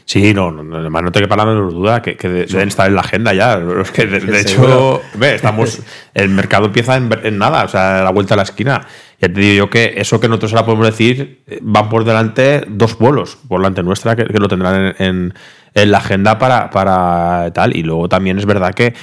[0.07, 2.69] Sí, no, no, no, además no te quepa la menor duda que, que de- deben
[2.69, 3.61] estar en la agenda ya.
[3.95, 5.81] Que de, hecho, ve, estamos,
[6.14, 8.87] el mercado empieza en, en nada, o sea, a la vuelta a la esquina.
[9.21, 12.64] Ya te digo yo que eso que nosotros ahora podemos decir, eh, van por delante
[12.69, 15.35] dos vuelos, por delante nuestra, que, que lo tendrán en, en-
[15.75, 17.77] en la agenda para, para tal.
[17.77, 18.95] Y luego también es verdad que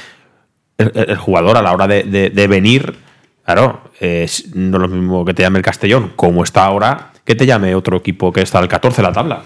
[0.77, 2.95] el, jugador a la hora de, venir,
[3.43, 7.45] claro, no es lo mismo que te llame el Castellón, como está ahora, que te
[7.45, 9.43] llame otro equipo que está al 14 de la tabla.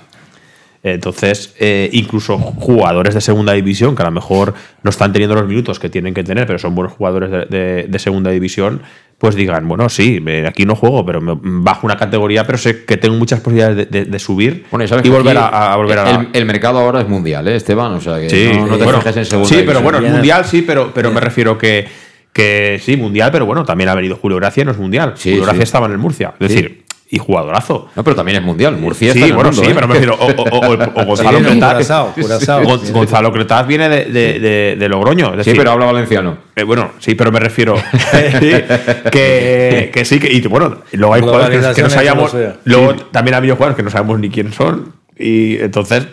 [0.81, 5.45] Entonces, eh, incluso jugadores de segunda división, que a lo mejor no están teniendo los
[5.45, 8.81] minutos que tienen que tener, pero son buenos jugadores de, de- de segunda división,
[9.17, 12.85] pues digan, bueno, sí, me- aquí no juego, pero me bajo una categoría, pero sé
[12.85, 15.73] que tengo muchas posibilidades de, de- de subir Bueno, y sabes y que volver a,
[15.73, 17.91] a volver a el, el mercado ahora es mundial, ¿eh, Esteban?
[17.91, 20.13] O sea que Sí, no, no te bueno, fijes en segunda Sí, pero bueno, Viene-
[20.15, 21.87] mundial sí, pero, pero me refiero que,
[22.31, 25.11] que sí, mundial, pero bueno, también ha venido Julio Gracia, no es mundial.
[25.17, 25.63] Sí, Julio Gracia sí.
[25.63, 26.33] estaba en el Murcia.
[26.39, 26.53] Es Sí.
[26.55, 27.87] decir, y jugadorazo.
[27.95, 28.77] No, pero también es mundial.
[28.77, 29.73] Murcia sí, está en el bueno, mundo, sí, ¿eh?
[29.73, 30.15] pero me refiero.
[30.15, 31.71] O, o- o- o Gonzalo Sí, Cretaz.
[31.73, 32.63] Curazao, Curazao.
[32.63, 35.33] Gon- Gonzalo Cretaz viene de, de, de- de Logroño.
[35.33, 36.37] es Sí, pero habla valenciano.
[36.55, 37.75] eh, bueno, sí, pero me refiero
[39.11, 42.35] que, que sí, que, y bueno, luego hay jugadores que, que no sabíamos,
[42.65, 46.07] luego también ha habido jugadores que no sabemos ni quién son, y entonces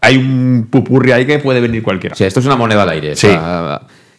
[0.00, 2.14] hay un pupurri ahí que puede venir cualquiera.
[2.14, 3.16] Sea, esto es una moneda al aire.
[3.16, 3.28] Sí.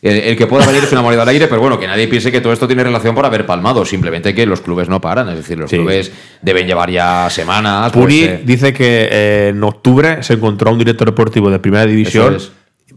[0.02, 2.32] El, el que pueda venir es una moneda al aire, pero bueno, que nadie piense
[2.32, 3.84] que todo esto tiene relación por haber palmado.
[3.86, 5.28] Simplemente que los clubes no paran.
[5.30, 5.78] Es decir, los Sí.
[5.78, 7.92] clubes deben llevar ya semanas.
[7.92, 11.60] pues, Puni eh, dice que eh, en octubre se encontró a un director deportivo de
[11.60, 12.38] primera división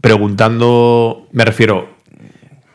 [0.01, 1.89] preguntando, me refiero,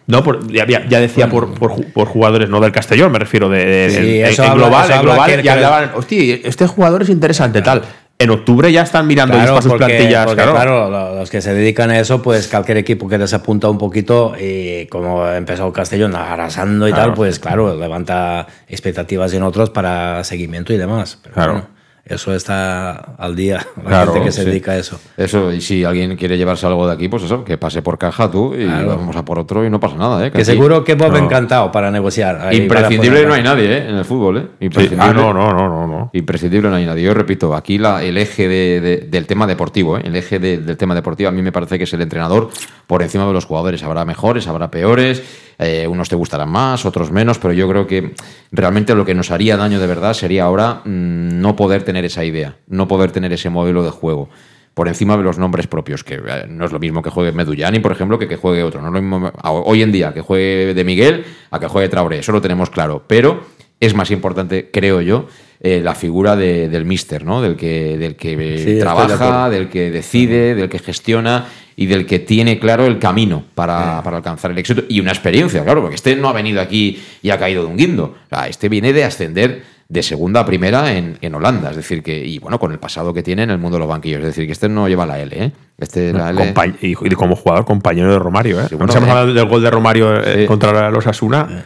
[0.08, 3.66] no, por, ya, decía por, por, ju- por jugadores, no del Castellón, me refiero de,
[3.66, 7.02] de- Sí, en- eso en, habla- global, en global, que- que- hablaban, hostia, este jugador
[7.04, 7.84] es interesante, tal.
[8.20, 10.52] En octubre ya están mirando Claro, para sus porque, plantillas, porque, claro.
[10.54, 14.34] claro, lo- los que se dedican a eso, pues cualquier equipo que desapunta un poquito
[14.40, 17.10] y como empezó Castellón arrasando y Claro.
[17.10, 21.20] tal, pues claro, levanta expectativas en otros para seguimiento y demás.
[21.22, 21.52] Pero Claro.
[21.54, 21.68] bueno,
[22.10, 24.50] eso está al día, la Claro, gente que se sí.
[24.50, 25.00] dedica a eso.
[25.18, 28.30] Eso, y si alguien quiere llevarse algo de aquí, pues eso, que pase por caja
[28.32, 28.88] tú y Claro.
[28.98, 30.32] vamos a por otro y no pasa nada, ¿eh?
[30.32, 31.18] Que seguro que Bob No.
[31.18, 32.54] encantado para negociar.
[32.54, 33.90] Imprescindible para no hay nadie, ¿eh?
[33.90, 34.42] En el fútbol, ¿eh?
[34.60, 34.66] Sí.
[34.66, 35.10] Imprescindible.
[35.10, 36.10] Ah, no, no, no, no, no.
[36.14, 37.04] Imprescindible no hay nadie.
[37.04, 40.02] Yo repito, aquí la- el eje de- de- del tema deportivo, ¿eh?
[40.06, 42.50] el eje de- del tema deportivo a mí me parece que es el entrenador
[42.88, 43.84] por encima de los jugadores.
[43.84, 45.24] Habrá mejores, habrá peores,
[45.60, 48.14] eh, unos te gustarán más, otros menos, pero yo creo que
[48.52, 52.24] realmente lo que nos haría daño de verdad sería ahora mm, no poder tener esa
[52.24, 54.30] idea, no poder tener ese modelo de juego.
[54.74, 57.80] Por encima de los nombres propios, que eh, no es lo mismo que juegue Medullani,
[57.80, 58.80] por ejemplo, que que juegue otro.
[58.82, 62.20] No es lo mismo hoy en día que juegue de Miguel a que juegue Traoré,
[62.20, 63.04] eso lo tenemos claro.
[63.08, 63.42] Pero
[63.80, 65.28] es más importante, creo yo,
[65.60, 67.42] eh, la figura de- del mister, ¿no?
[67.42, 71.46] Del que, del que Sí, trabaja, del que decide, del que gestiona
[71.76, 75.64] y del que tiene claro el camino para, para alcanzar el éxito y una experiencia,
[75.64, 78.16] claro, porque este no ha venido aquí y ha caído de un guindo.
[78.26, 82.04] O sea, este viene de ascender de segunda a primera en, en Holanda, es decir,
[82.04, 84.26] que, y bueno, con el pasado que tiene en el mundo de los banquillos, es
[84.26, 85.52] decir, que este no lleva la L, ¿eh?
[85.78, 86.54] Este la L.
[86.82, 88.66] Y, y como jugador, compañero de Romario, ¿eh?
[88.68, 89.12] Sí, bueno, hemos eh.
[89.12, 90.46] hablado del gol de Romario eh, Sí.
[90.46, 91.64] contra los Asuna.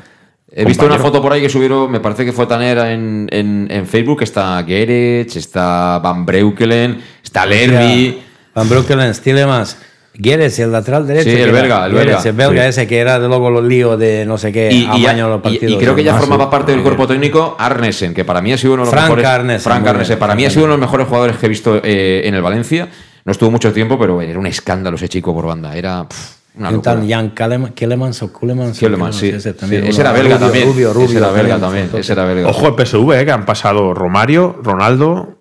[0.54, 3.68] He visto una foto por ahí que subieron, me parece que fue Tanera en, en,
[3.72, 4.22] en Facebook.
[4.22, 8.22] Está Gerets, está Van Breukelen, está Lerby.
[8.54, 9.78] Van Breukelen, Stilemans.
[10.14, 11.30] Guedes, el lateral derecho.
[11.30, 12.22] Sí, el belga, el Guedes, belga.
[12.30, 12.70] el belga Sí.
[12.70, 15.40] ese que era de luego los líos de no sé qué Y, y los y-
[15.42, 15.72] partidos.
[15.74, 16.20] y creo que ya ¿no?
[16.20, 16.52] formaba Sí.
[16.52, 19.26] parte del cuerpo técnico Arnesen, que para mí ha sido uno de los Frank mejores.
[19.26, 21.80] Arnesen, Frank Arnesen, para mí ha sido uno de los mejores jugadores que he visto
[21.84, 22.90] eh, en el Valencia.
[23.24, 25.76] No estuvo mucho tiempo, pero era un escándalo ese chico por banda.
[25.78, 26.96] Era pff, una Un locura.
[26.96, 28.78] tal Jan Kelleman- Kellemans o Kulemans.
[28.80, 29.30] Keulemans, sí.
[29.30, 30.68] Ese, Sí, también, ese uno era belga rubio, también.
[30.68, 31.90] Rubio, rubio, ese era belga también.
[31.94, 32.50] Ese era belga.
[32.50, 35.38] Ojo el PSV, eh, que han pasado Romario, Ronaldo.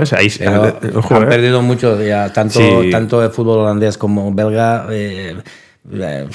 [0.00, 1.26] Ese, ahí, Pero eh, ojo, han eh.
[1.26, 2.90] perdido mucho, ya, tanto, Sí.
[2.90, 4.86] tanto de fútbol holandés como belga.
[4.90, 5.36] eh,
[5.92, 6.26] eh,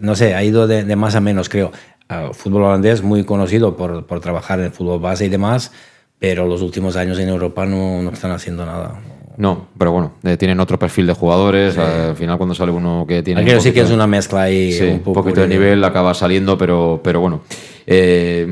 [0.00, 1.70] no sé, ha ido de, de más a menos, creo.
[2.08, 5.72] Ah, fútbol holandés muy conocido por, por trabajar en el fútbol base y demás,
[6.18, 8.98] pero los últimos años en Europa no, no están haciendo nada.
[9.36, 11.78] No, pero bueno, eh, tienen otro perfil de jugadores.
[11.78, 13.60] Al final, cuando sale uno que tiene.
[13.60, 14.72] sí que es una mezcla ahí.
[14.72, 17.42] Sí, un un poquito de nivel acaba saliendo, pero, pero bueno.
[17.90, 18.46] Eh,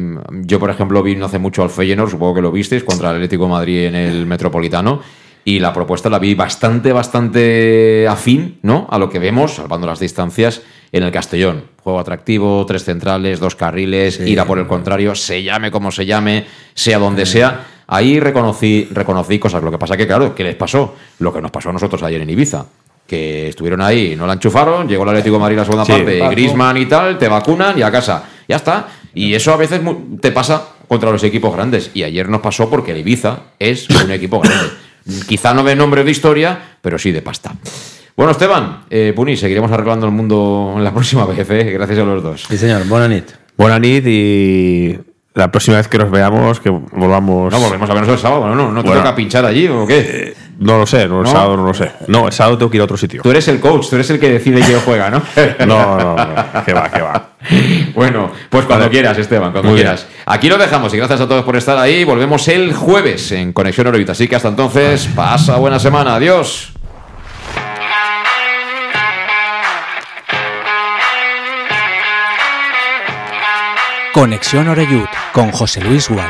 [0.45, 3.17] yo, por ejemplo, vi no hace mucho al Feyenoord, supongo que lo visteis, contra el
[3.17, 5.01] Atlético de Madrid en el Metropolitano.
[5.45, 8.89] Y la propuesta la vi bastante, bastante afín, ¿no?
[8.91, 11.65] A lo que vemos, salvando las distancias, en el Castellón.
[11.85, 16.07] Juego atractivo, tres centrales, dos carriles, ir a por el contrario, se llame como se
[16.07, 17.65] llame, sea donde sea.
[17.87, 19.63] Ahí reconocí, reconocí cosas.
[19.63, 20.97] Lo que pasa que, claro, ¿qué les pasó?
[21.21, 22.67] Lo que nos pasó a nosotros ayer en Ibiza.
[23.07, 25.93] Que estuvieron ahí, no la enchufaron, llegó el Atlético de Madrid la segunda Sí.
[25.93, 26.29] parte.
[26.31, 28.25] Griezmann y tal, te vacunan y a casa.
[28.49, 28.89] Ya está.
[29.17, 29.81] Y eso a veces
[30.21, 31.91] te pasa contra los equipos grandes.
[31.95, 34.67] Y ayer nos pasó porque el Ibiza es un equipo grande.
[35.27, 37.53] Quizá no de nombre de historia, pero sí de pasta.
[38.17, 41.71] Bueno, Esteban, eh, Puni, seguiremos arreglando el mundo en la próxima vez, ¿eh?
[41.73, 42.45] gracias a los dos.
[42.49, 43.25] Sí, señor, buena nit.
[43.57, 44.99] Buena nit y
[45.35, 47.53] la próxima vez que nos veamos, que volvamos.
[47.53, 48.73] No, volvemos a vernos el sábado, ¿no?
[48.73, 49.03] ¿No te Bueno.
[49.03, 50.35] toca pinchar allí o qué?
[50.59, 51.31] No lo sé, no, el ¿No?
[51.31, 51.93] sábado no lo sé.
[52.09, 53.21] No, el sábado tengo que ir a otro sitio.
[53.23, 55.23] Tú eres el coach, tú eres el que decide quién juega, ¿no?
[55.67, 57.31] No, no, no, que va, que va.
[57.97, 60.07] Bueno, pues cuando quieras, Esteban, cuando Muy quieras.
[60.27, 62.05] Aquí lo dejamos y gracias a todos por estar ahí.
[62.05, 64.13] Volvemos el jueves en Conexión Orbita.
[64.13, 66.17] Así que hasta entonces, pasa buena semana.
[66.17, 66.73] Adiós.
[74.13, 76.29] Conexión Oreyud con José Luis Gual.